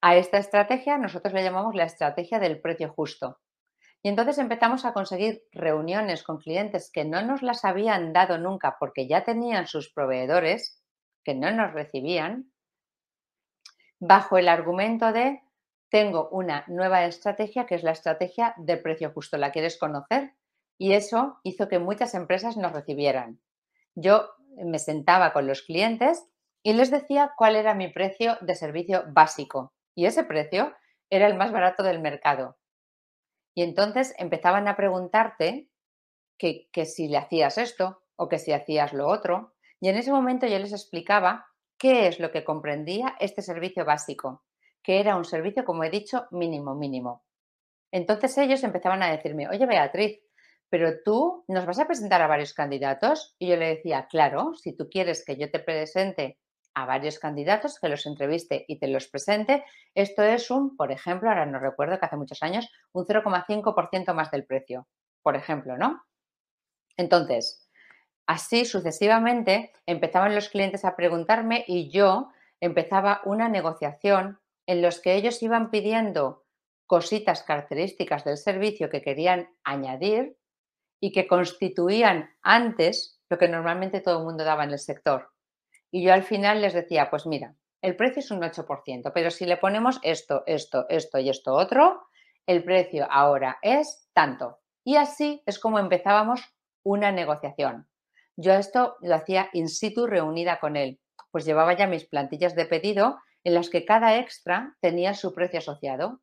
A 0.08 0.18
esta 0.18 0.38
estrategia 0.38 1.00
nosotros 1.00 1.34
le 1.34 1.42
llamamos 1.42 1.74
la 1.74 1.86
estrategia 1.86 2.38
del 2.38 2.62
precio 2.62 2.94
justo. 2.94 3.40
Y 4.04 4.10
entonces 4.10 4.38
empezamos 4.38 4.86
a 4.86 4.94
conseguir 4.94 5.42
reuniones 5.52 6.22
con 6.22 6.38
clientes 6.38 6.92
que 6.92 7.06
no 7.06 7.24
nos 7.24 7.42
las 7.42 7.66
habían 7.66 8.14
dado 8.14 8.38
nunca 8.38 8.78
porque 8.80 9.08
ya 9.08 9.24
tenían 9.24 9.66
sus 9.66 9.92
proveedores, 9.92 10.80
que 11.24 11.34
no 11.34 11.50
nos 11.50 11.74
recibían, 11.74 12.52
bajo 14.00 14.38
el 14.38 14.48
argumento 14.48 15.12
de 15.12 15.42
tengo 15.90 16.30
una 16.30 16.66
nueva 16.68 17.06
estrategia 17.06 17.66
que 17.66 17.74
es 17.74 17.82
la 17.82 17.94
estrategia 17.94 18.54
de 18.58 18.78
precio 18.78 19.12
justo. 19.12 19.38
¿La 19.40 19.52
quieres 19.52 19.76
conocer? 19.80 20.36
Y 20.78 20.94
eso 20.94 21.40
hizo 21.42 21.68
que 21.68 21.80
muchas 21.80 22.14
empresas 22.14 22.58
nos 22.58 22.74
recibieran. 22.74 23.42
Yo 23.96 24.30
me 24.56 24.78
sentaba 24.78 25.34
con 25.34 25.48
los 25.48 25.64
clientes 25.64 26.24
y 26.62 26.74
les 26.74 26.92
decía 26.92 27.32
cuál 27.36 27.56
era 27.56 27.74
mi 27.74 27.88
precio 27.88 28.38
de 28.42 28.54
servicio 28.54 29.04
básico. 29.08 29.72
Y 29.96 30.06
ese 30.06 30.24
precio 30.24 30.76
era 31.10 31.28
el 31.28 31.36
más 31.36 31.52
barato 31.52 31.84
del 31.84 32.00
mercado. 32.00 32.58
Y 33.56 33.64
entonces 33.64 34.14
empezaban 34.18 34.68
a 34.68 34.76
preguntarte 34.76 35.70
que, 36.38 36.70
que 36.72 36.86
si 36.86 37.08
le 37.08 37.18
hacías 37.18 37.58
esto 37.58 38.04
o 38.16 38.28
que 38.28 38.38
si 38.38 38.52
hacías 38.52 38.94
lo 38.94 39.08
otro. 39.08 39.56
Y 39.80 39.90
en 39.90 39.96
ese 39.96 40.12
momento 40.12 40.46
yo 40.46 40.60
les 40.60 40.74
explicaba 40.74 41.48
qué 41.78 42.08
es 42.08 42.20
lo 42.20 42.32
que 42.32 42.44
comprendía 42.44 43.16
este 43.20 43.42
servicio 43.42 43.86
básico 43.86 44.44
que 44.86 45.00
era 45.00 45.18
un 45.18 45.26
servicio, 45.26 45.66
como 45.66 45.84
he 45.84 45.90
dicho, 45.90 46.28
mínimo, 46.30 46.76
mínimo. 46.76 47.26
Entonces 47.92 48.38
ellos 48.38 48.64
empezaban 48.64 49.02
a 49.02 49.12
decirme, 49.12 49.50
oye 49.50 49.66
Beatriz, 49.66 50.20
pero 50.70 51.02
tú 51.04 51.44
nos 51.48 51.66
vas 51.66 51.80
a 51.80 51.88
presentar 51.88 52.22
a 52.22 52.28
varios 52.28 52.54
candidatos. 52.54 53.36
Y 53.40 53.48
yo 53.48 53.58
le 53.58 53.70
decía, 53.70 54.08
claro, 54.08 54.54
si 54.54 54.78
tú 54.78 54.88
quieres 54.88 55.26
que 55.26 55.38
yo 55.38 55.50
te 55.50 55.60
presente 55.60 56.38
a 56.76 56.86
varios 56.86 57.18
candidatos, 57.20 57.80
que 57.80 57.90
los 57.90 58.06
entreviste 58.06 58.66
y 58.68 58.78
te 58.78 58.88
los 58.88 59.08
presente, 59.08 59.64
esto 59.96 60.24
es 60.24 60.52
un, 60.52 60.76
por 60.76 60.92
ejemplo, 60.92 61.30
ahora 61.30 61.46
no 61.46 61.60
recuerdo 61.60 61.98
que 61.98 62.06
hace 62.06 62.18
muchos 62.18 62.44
años, 62.44 62.70
un 62.92 63.06
0,5% 63.06 64.14
más 64.14 64.30
del 64.30 64.46
precio, 64.46 64.88
por 65.24 65.36
ejemplo, 65.36 65.78
¿no? 65.78 66.04
Entonces, 66.98 67.68
así 68.28 68.66
sucesivamente 68.66 69.74
empezaban 69.86 70.36
los 70.36 70.50
clientes 70.50 70.86
a 70.86 70.96
preguntarme 70.96 71.64
y 71.68 71.90
yo 71.90 72.30
empezaba 72.60 73.22
una 73.26 73.50
negociación 73.50 74.40
en 74.68 74.82
los 74.82 75.00
que 75.00 75.16
ellos 75.16 75.42
iban 75.44 75.72
pidiendo 75.72 76.44
cositas 76.88 77.44
características 77.44 78.24
del 78.24 78.38
servicio 78.38 78.90
que 78.90 79.02
querían 79.02 79.50
añadir 79.64 80.38
y 81.00 81.12
que 81.12 81.28
constituían 81.28 82.36
antes 82.42 83.20
lo 83.30 83.38
que 83.38 83.48
normalmente 83.48 84.02
todo 84.02 84.20
el 84.20 84.26
mundo 84.26 84.44
daba 84.44 84.64
en 84.64 84.72
el 84.72 84.80
sector. 84.80 85.35
Y 85.92 86.04
yo 86.04 86.14
al 86.14 86.24
final 86.24 86.62
les 86.62 86.74
decía, 86.74 87.10
pues 87.10 87.26
mira, 87.26 87.56
el 87.82 87.96
precio 87.96 88.20
es 88.20 88.32
un 88.32 88.42
8%, 88.42 89.12
pero 89.14 89.32
si 89.32 89.46
le 89.46 89.58
ponemos 89.58 90.00
esto, 90.04 90.44
esto, 90.46 90.86
esto 90.90 91.20
y 91.20 91.30
esto 91.30 91.54
otro, 91.54 92.08
el 92.48 92.64
precio 92.64 93.08
ahora 93.10 93.60
es 93.62 94.10
tanto. 94.14 94.60
Y 94.84 94.96
así 94.98 95.42
es 95.46 95.60
como 95.60 95.80
empezábamos 95.80 96.42
una 96.84 97.12
negociación. 97.12 97.88
Yo 98.38 98.54
esto 98.54 98.98
lo 99.02 99.16
hacía 99.16 99.50
in 99.54 99.70
situ 99.70 100.08
reunida 100.08 100.60
con 100.60 100.76
él, 100.76 101.00
pues 101.32 101.46
llevaba 101.46 101.74
ya 101.74 101.88
mis 101.88 102.06
plantillas 102.06 102.56
de 102.56 102.66
pedido 102.66 103.18
en 103.44 103.54
las 103.54 103.70
que 103.70 103.86
cada 103.86 104.18
extra 104.18 104.76
tenía 104.82 105.14
su 105.14 105.34
precio 105.34 105.60
asociado. 105.60 106.22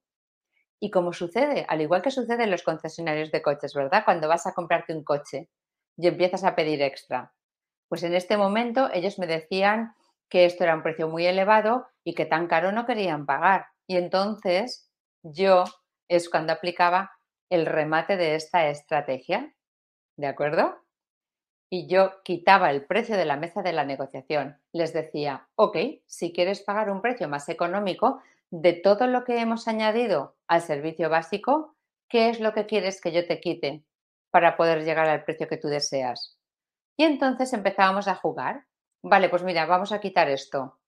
Y 0.80 0.90
como 0.90 1.12
sucede, 1.12 1.64
al 1.68 1.80
igual 1.80 2.02
que 2.02 2.10
sucede 2.10 2.44
en 2.44 2.50
los 2.50 2.64
concesionarios 2.64 3.30
de 3.30 3.40
coches, 3.40 3.72
¿verdad? 3.72 4.04
Cuando 4.04 4.28
vas 4.28 4.46
a 4.46 4.52
comprarte 4.52 4.94
un 4.94 5.04
coche 5.04 5.48
y 5.96 6.08
empiezas 6.08 6.44
a 6.44 6.56
pedir 6.56 6.82
extra. 6.82 7.32
Pues 7.92 8.04
en 8.04 8.14
este 8.14 8.38
momento 8.38 8.88
ellos 8.94 9.18
me 9.18 9.26
decían 9.26 9.94
que 10.30 10.46
esto 10.46 10.64
era 10.64 10.74
un 10.74 10.82
precio 10.82 11.08
muy 11.08 11.26
elevado 11.26 11.86
y 12.04 12.14
que 12.14 12.24
tan 12.24 12.46
caro 12.46 12.72
no 12.72 12.86
querían 12.86 13.26
pagar. 13.26 13.66
Y 13.86 13.98
entonces 13.98 14.90
yo 15.22 15.64
es 16.08 16.30
cuando 16.30 16.54
aplicaba 16.54 17.10
el 17.50 17.66
remate 17.66 18.16
de 18.16 18.34
esta 18.34 18.66
estrategia. 18.68 19.52
¿De 20.16 20.26
acuerdo? 20.26 20.78
y 21.68 21.86
yo 21.86 22.22
quitaba 22.22 22.70
el 22.70 22.86
precio 22.86 23.18
de 23.18 23.26
la 23.26 23.36
mesa 23.36 23.60
de 23.60 23.74
la 23.74 23.84
negociación. 23.84 24.58
Les 24.72 24.94
decía, 24.94 25.48
ok, 25.56 25.76
si 26.06 26.32
quieres 26.32 26.62
pagar 26.62 26.90
un 26.90 27.02
precio 27.02 27.28
más 27.28 27.50
económico 27.50 28.22
de 28.50 28.72
todo 28.72 29.06
lo 29.06 29.24
que 29.24 29.38
hemos 29.38 29.68
añadido 29.68 30.34
al 30.48 30.62
servicio 30.62 31.10
básico, 31.10 31.76
¿qué 32.08 32.30
es 32.30 32.40
lo 32.40 32.54
que 32.54 32.64
quieres 32.64 33.02
que 33.02 33.12
yo 33.12 33.26
te 33.26 33.38
quite 33.38 33.84
para 34.30 34.56
poder 34.56 34.82
llegar 34.82 35.10
al 35.10 35.24
precio 35.24 35.46
que 35.46 35.58
tú 35.58 35.68
deseas? 35.68 36.38
Y 36.96 37.04
entonces 37.04 37.52
empezábamos 37.52 38.08
a 38.08 38.14
jugar. 38.14 38.66
Vale, 39.02 39.28
pues 39.28 39.42
mira, 39.42 39.66
vamos 39.66 39.92
a 39.92 40.00
quitar 40.00 40.28
esto. 40.28 40.78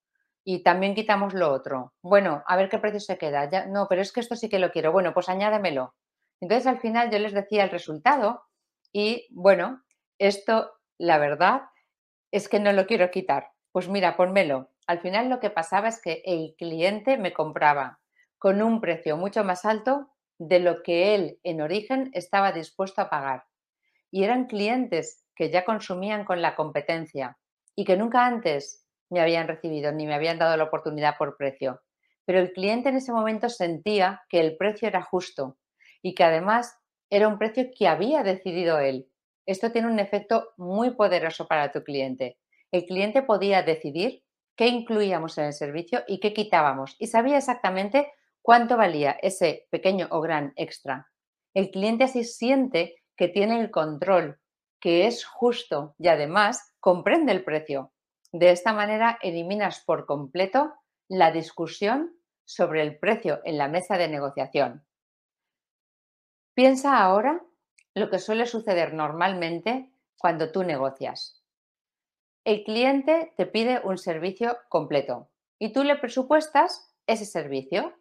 Y 0.43 0.63
también 0.63 0.95
quitamos 0.95 1.33
lo 1.33 1.51
otro. 1.51 1.93
Bueno, 2.01 2.43
a 2.47 2.55
ver 2.55 2.69
qué 2.69 2.77
precio 2.77 2.99
se 2.99 3.17
queda. 3.17 3.65
No, 3.67 3.87
pero 3.89 4.01
es 4.01 4.11
que 4.11 4.19
esto 4.19 4.35
sí 4.35 4.47
que 4.47 4.59
lo 4.59 4.71
quiero. 4.71 4.91
Bueno, 4.91 5.13
pues 5.13 5.27
añádemelo. 5.27 5.95
Entonces 6.39 6.67
al 6.67 6.79
final 6.79 7.09
yo 7.09 7.19
les 7.19 7.33
decía 7.33 7.63
el 7.63 7.71
resultado 7.71 8.43
y 8.93 9.27
bueno, 9.31 9.83
esto, 10.19 10.71
la 10.97 11.17
verdad, 11.17 11.63
es 12.31 12.47
que 12.47 12.59
no 12.59 12.71
lo 12.71 12.85
quiero 12.85 13.11
quitar. 13.11 13.51
Pues 13.71 13.89
mira, 13.89 14.15
ponmelo. 14.15 14.71
Al 14.87 14.99
final 14.99 15.29
lo 15.29 15.39
que 15.39 15.49
pasaba 15.49 15.87
es 15.87 16.01
que 16.01 16.21
el 16.25 16.55
cliente 16.57 17.17
me 17.17 17.33
compraba 17.33 17.99
con 18.37 18.61
un 18.61 18.79
precio 18.79 19.17
mucho 19.17 19.43
más 19.43 19.65
alto 19.65 20.11
de 20.37 20.59
lo 20.59 20.83
que 20.83 21.15
él 21.15 21.39
en 21.43 21.61
origen 21.61 22.11
estaba 22.13 22.51
dispuesto 22.51 23.01
a 23.01 23.09
pagar. 23.09 23.45
Y 24.11 24.23
eran 24.23 24.45
clientes 24.45 25.24
que 25.35 25.49
ya 25.49 25.65
consumían 25.65 26.25
con 26.25 26.41
la 26.41 26.55
competencia 26.55 27.37
y 27.75 27.85
que 27.85 27.97
nunca 27.97 28.25
antes 28.25 28.85
me 29.09 29.21
habían 29.21 29.47
recibido 29.47 29.91
ni 29.91 30.07
me 30.07 30.15
habían 30.15 30.39
dado 30.39 30.57
la 30.57 30.63
oportunidad 30.63 31.17
por 31.17 31.37
precio. 31.37 31.81
Pero 32.25 32.39
el 32.39 32.53
cliente 32.53 32.89
en 32.89 32.95
ese 32.95 33.11
momento 33.11 33.49
sentía 33.49 34.23
que 34.29 34.39
el 34.39 34.57
precio 34.57 34.87
era 34.87 35.01
justo 35.01 35.57
y 36.01 36.15
que 36.15 36.23
además 36.23 36.77
era 37.09 37.27
un 37.27 37.37
precio 37.37 37.69
que 37.77 37.87
había 37.87 38.23
decidido 38.23 38.79
él. 38.79 39.07
Esto 39.45 39.71
tiene 39.71 39.87
un 39.87 39.99
efecto 39.99 40.53
muy 40.57 40.95
poderoso 40.95 41.47
para 41.47 41.71
tu 41.71 41.83
cliente. 41.83 42.39
El 42.71 42.85
cliente 42.85 43.21
podía 43.21 43.61
decidir 43.61 44.23
qué 44.55 44.67
incluíamos 44.67 45.37
en 45.37 45.45
el 45.45 45.53
servicio 45.53 46.03
y 46.07 46.19
qué 46.19 46.33
quitábamos 46.33 46.95
y 46.99 47.07
sabía 47.07 47.37
exactamente 47.37 48.11
cuánto 48.41 48.77
valía 48.77 49.11
ese 49.21 49.67
pequeño 49.69 50.07
o 50.11 50.21
gran 50.21 50.53
extra. 50.55 51.11
El 51.53 51.69
cliente 51.71 52.05
así 52.05 52.23
siente 52.23 52.95
que 53.15 53.27
tiene 53.27 53.59
el 53.61 53.71
control, 53.71 54.39
que 54.79 55.07
es 55.07 55.25
justo 55.25 55.95
y 55.97 56.07
además 56.07 56.73
comprende 56.79 57.31
el 57.31 57.43
precio. 57.43 57.91
De 58.31 58.51
esta 58.51 58.73
manera 58.73 59.17
eliminas 59.21 59.83
por 59.85 60.05
completo 60.05 60.73
la 61.07 61.31
discusión 61.31 62.15
sobre 62.45 62.81
el 62.81 62.99
precio 62.99 63.41
en 63.43 63.57
la 63.57 63.67
mesa 63.67 63.97
de 63.97 64.07
negociación. 64.07 64.85
Piensa 66.53 66.99
ahora 67.01 67.43
lo 67.93 68.09
que 68.09 68.19
suele 68.19 68.45
suceder 68.45 68.93
normalmente 68.93 69.91
cuando 70.17 70.51
tú 70.51 70.63
negocias. 70.63 71.43
El 72.45 72.63
cliente 72.63 73.33
te 73.37 73.45
pide 73.45 73.81
un 73.83 73.97
servicio 73.97 74.57
completo 74.69 75.29
y 75.59 75.73
tú 75.73 75.83
le 75.83 75.95
presupuestas 75.95 76.95
ese 77.07 77.25
servicio. 77.25 77.93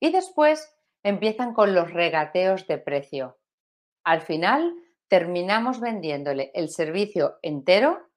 Y 0.00 0.12
después 0.12 0.74
empiezan 1.02 1.54
con 1.54 1.74
los 1.74 1.92
regateos 1.92 2.66
de 2.66 2.78
precio. 2.78 3.38
Al 4.04 4.22
final 4.22 4.74
terminamos 5.08 5.80
vendiéndole 5.80 6.50
el 6.54 6.68
servicio 6.68 7.38
entero, 7.42 8.08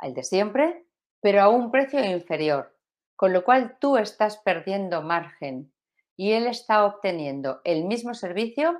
el 0.00 0.14
de 0.14 0.22
siempre, 0.22 0.86
pero 1.20 1.42
a 1.42 1.48
un 1.48 1.70
precio 1.70 2.04
inferior, 2.04 2.76
con 3.16 3.32
lo 3.32 3.44
cual 3.44 3.78
tú 3.80 3.96
estás 3.96 4.38
perdiendo 4.38 5.02
margen 5.02 5.72
y 6.16 6.32
él 6.32 6.46
está 6.46 6.84
obteniendo 6.84 7.60
el 7.64 7.84
mismo 7.84 8.14
servicio, 8.14 8.78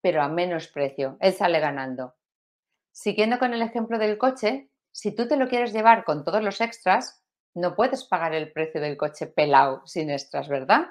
pero 0.00 0.22
a 0.22 0.28
menos 0.28 0.68
precio. 0.68 1.16
Él 1.20 1.32
sale 1.32 1.60
ganando. 1.60 2.14
Siguiendo 2.92 3.38
con 3.38 3.52
el 3.52 3.62
ejemplo 3.62 3.98
del 3.98 4.18
coche, 4.18 4.70
si 4.92 5.14
tú 5.14 5.28
te 5.28 5.36
lo 5.36 5.48
quieres 5.48 5.72
llevar 5.72 6.04
con 6.04 6.24
todos 6.24 6.42
los 6.42 6.60
extras, 6.60 7.22
no 7.54 7.74
puedes 7.74 8.04
pagar 8.04 8.34
el 8.34 8.52
precio 8.52 8.80
del 8.80 8.96
coche 8.96 9.26
pelado 9.26 9.82
sin 9.86 10.10
extras, 10.10 10.48
¿verdad? 10.48 10.86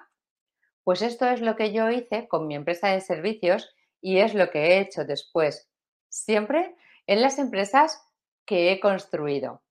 Pues 0.84 1.02
esto 1.02 1.28
es 1.28 1.42
lo 1.42 1.56
que 1.56 1.72
yo 1.72 1.90
hice 1.90 2.28
con 2.28 2.48
mi 2.48 2.56
empresa 2.56 2.90
de 2.90 3.02
servicios 3.02 3.74
y 4.02 4.20
es 4.20 4.34
lo 4.34 4.52
que 4.52 4.60
he 4.60 4.80
hecho 4.80 5.04
después, 5.06 5.70
siempre 6.16 6.76
en 7.08 7.22
las 7.22 7.40
empresas 7.40 8.04
que 8.46 8.72
he 8.72 8.80
construido. 8.80 9.62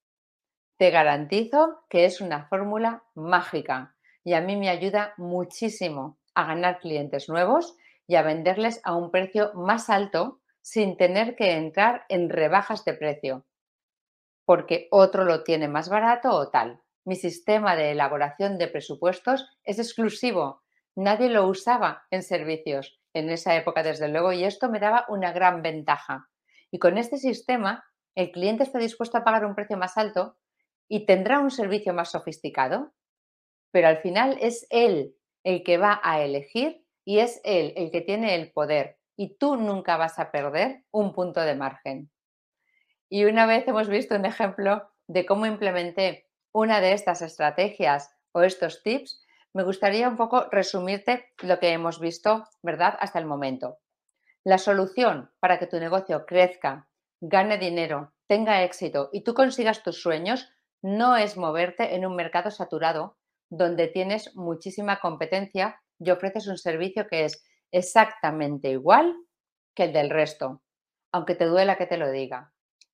Te 0.76 0.90
garantizo 0.90 1.84
que 1.88 2.04
es 2.04 2.20
una 2.20 2.46
fórmula 2.46 3.04
mágica 3.14 3.94
y 4.24 4.34
a 4.34 4.40
mí 4.40 4.56
me 4.56 4.68
ayuda 4.68 5.14
muchísimo 5.16 6.18
a 6.34 6.46
ganar 6.46 6.80
clientes 6.80 7.28
nuevos 7.28 7.76
y 8.06 8.16
a 8.16 8.22
venderles 8.22 8.80
a 8.84 8.94
un 8.94 9.10
precio 9.10 9.52
más 9.54 9.88
alto 9.88 10.40
sin 10.60 10.96
tener 10.96 11.36
que 11.36 11.52
entrar 11.52 12.04
en 12.08 12.28
rebajas 12.28 12.84
de 12.84 12.94
precio 12.94 13.44
porque 14.44 14.88
otro 14.90 15.24
lo 15.24 15.42
tiene 15.42 15.68
más 15.68 15.88
barato 15.88 16.30
o 16.30 16.50
tal. 16.50 16.80
Mi 17.04 17.16
sistema 17.16 17.76
de 17.76 17.92
elaboración 17.92 18.58
de 18.58 18.68
presupuestos 18.68 19.46
es 19.64 19.78
exclusivo. 19.78 20.62
Nadie 20.96 21.28
lo 21.28 21.46
usaba 21.46 22.04
en 22.10 22.22
servicios 22.22 23.00
en 23.14 23.30
esa 23.30 23.56
época, 23.56 23.82
desde 23.82 24.08
luego, 24.08 24.32
y 24.32 24.44
esto 24.44 24.68
me 24.68 24.80
daba 24.80 25.04
una 25.08 25.32
gran 25.32 25.62
ventaja. 25.62 26.28
Y 26.74 26.80
con 26.80 26.98
este 26.98 27.18
sistema, 27.18 27.84
el 28.16 28.32
cliente 28.32 28.64
está 28.64 28.80
dispuesto 28.80 29.16
a 29.16 29.22
pagar 29.22 29.44
un 29.44 29.54
precio 29.54 29.76
más 29.76 29.96
alto 29.96 30.36
y 30.88 31.06
tendrá 31.06 31.38
un 31.38 31.52
servicio 31.52 31.94
más 31.94 32.10
sofisticado, 32.10 32.92
pero 33.70 33.86
al 33.86 33.98
final 33.98 34.38
es 34.40 34.66
él 34.70 35.14
el 35.44 35.62
que 35.62 35.78
va 35.78 36.00
a 36.02 36.20
elegir 36.20 36.84
y 37.04 37.20
es 37.20 37.40
él 37.44 37.74
el 37.76 37.92
que 37.92 38.00
tiene 38.00 38.34
el 38.34 38.50
poder 38.50 38.98
y 39.14 39.36
tú 39.36 39.54
nunca 39.54 39.96
vas 39.96 40.18
a 40.18 40.32
perder 40.32 40.82
un 40.90 41.12
punto 41.12 41.42
de 41.42 41.54
margen. 41.54 42.10
Y 43.08 43.24
una 43.24 43.46
vez 43.46 43.68
hemos 43.68 43.86
visto 43.86 44.16
un 44.16 44.24
ejemplo 44.24 44.90
de 45.06 45.26
cómo 45.26 45.46
implementé 45.46 46.26
una 46.50 46.80
de 46.80 46.94
estas 46.94 47.22
estrategias 47.22 48.10
o 48.32 48.42
estos 48.42 48.82
tips, 48.82 49.24
me 49.52 49.62
gustaría 49.62 50.08
un 50.08 50.16
poco 50.16 50.48
resumirte 50.50 51.30
lo 51.40 51.60
que 51.60 51.68
hemos 51.68 52.00
visto, 52.00 52.48
¿verdad?, 52.62 52.96
hasta 52.98 53.20
el 53.20 53.26
momento. 53.26 53.78
La 54.44 54.58
solución 54.58 55.30
para 55.40 55.58
que 55.58 55.66
tu 55.66 55.80
negocio 55.80 56.26
crezca, 56.26 56.86
gane 57.20 57.56
dinero, 57.56 58.12
tenga 58.26 58.62
éxito 58.62 59.08
y 59.10 59.24
tú 59.24 59.32
consigas 59.32 59.82
tus 59.82 60.02
sueños 60.02 60.50
no 60.82 61.16
es 61.16 61.38
moverte 61.38 61.94
en 61.94 62.04
un 62.04 62.14
mercado 62.14 62.50
saturado 62.50 63.16
donde 63.48 63.88
tienes 63.88 64.36
muchísima 64.36 65.00
competencia 65.00 65.80
y 65.98 66.10
ofreces 66.10 66.46
un 66.46 66.58
servicio 66.58 67.06
que 67.08 67.24
es 67.24 67.42
exactamente 67.72 68.68
igual 68.68 69.16
que 69.74 69.84
el 69.84 69.94
del 69.94 70.10
resto, 70.10 70.62
aunque 71.10 71.34
te 71.34 71.46
duela 71.46 71.76
que 71.76 71.86
te 71.86 71.96
lo 71.96 72.10
diga 72.10 72.52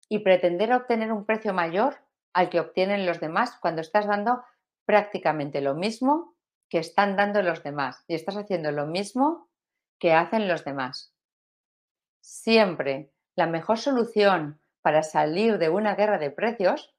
y 0.09 0.21
pretender 0.21 0.73
obtener 0.73 1.11
un 1.11 1.27
precio 1.27 1.53
mayor 1.53 1.97
al 2.33 2.49
que 2.49 2.61
obtienen 2.61 3.07
los 3.07 3.19
demás 3.19 3.59
cuando 3.61 3.81
estás 3.81 4.07
dando 4.07 4.45
prácticamente 4.85 5.61
lo 5.61 5.75
mismo 5.75 6.37
que 6.69 6.79
están 6.79 7.17
dando 7.17 7.43
los 7.43 7.65
demás 7.65 8.05
y 8.07 8.15
estás 8.15 8.37
haciendo 8.37 8.71
lo 8.71 8.87
mismo 8.87 9.49
que 9.99 10.13
hacen 10.13 10.47
los 10.47 10.65
demás. 10.65 11.13
Siempre 12.21 13.11
la 13.35 13.47
mejor 13.47 13.79
solución 13.79 14.61
para 14.83 15.03
salir 15.03 15.59
de 15.59 15.69
una 15.69 15.95
guerra 15.95 16.19
de 16.19 16.31
precios 16.31 16.95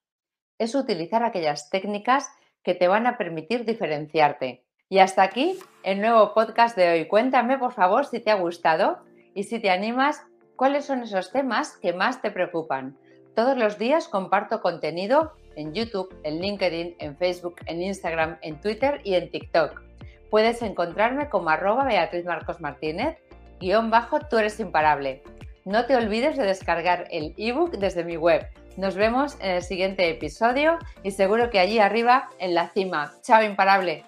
es 0.57 0.75
utilizar 0.75 1.23
aquellas 1.23 1.69
técnicas 1.69 2.29
que 2.63 2.75
te 2.75 2.87
van 2.87 3.07
a 3.07 3.17
permitir 3.17 3.65
diferenciarte. 3.65 4.63
Y 4.89 4.99
hasta 4.99 5.23
aquí 5.23 5.57
el 5.83 6.01
nuevo 6.01 6.33
podcast 6.33 6.75
de 6.75 6.91
hoy. 6.91 7.07
Cuéntame 7.07 7.57
por 7.57 7.71
favor 7.71 8.05
si 8.05 8.19
te 8.19 8.29
ha 8.29 8.35
gustado 8.35 8.99
y 9.33 9.43
si 9.43 9.59
te 9.59 9.69
animas 9.69 10.23
cuáles 10.55 10.85
son 10.85 11.03
esos 11.03 11.31
temas 11.31 11.77
que 11.77 11.93
más 11.93 12.21
te 12.21 12.29
preocupan. 12.29 12.97
Todos 13.35 13.57
los 13.57 13.77
días 13.77 14.07
comparto 14.07 14.61
contenido 14.61 15.33
en 15.55 15.73
YouTube, 15.73 16.13
en 16.23 16.41
LinkedIn, 16.41 16.95
en 16.99 17.17
Facebook, 17.17 17.55
en 17.65 17.81
Instagram, 17.81 18.37
en 18.41 18.59
Twitter 18.59 19.01
y 19.03 19.15
en 19.15 19.31
TikTok. 19.31 19.81
Puedes 20.29 20.61
encontrarme 20.61 21.29
como 21.29 21.49
arroba 21.49 21.85
Beatriz 21.85 22.25
Marcos 22.25 22.59
Martínez, 22.59 23.17
guion 23.61 23.89
bajo, 23.89 24.19
tú 24.19 24.37
eres 24.37 24.59
imparable. 24.59 25.23
No 25.63 25.85
te 25.85 25.95
olvides 25.95 26.35
de 26.37 26.43
descargar 26.43 27.07
el 27.11 27.33
ebook 27.37 27.77
desde 27.77 28.03
mi 28.03 28.17
web. 28.17 28.47
Nos 28.77 28.95
vemos 28.95 29.37
en 29.39 29.51
el 29.51 29.61
siguiente 29.61 30.09
episodio 30.09 30.79
y 31.03 31.11
seguro 31.11 31.49
que 31.49 31.59
allí 31.59 31.79
arriba, 31.79 32.29
en 32.39 32.55
la 32.55 32.69
cima. 32.69 33.13
Chao 33.21 33.43
imparable. 33.43 34.03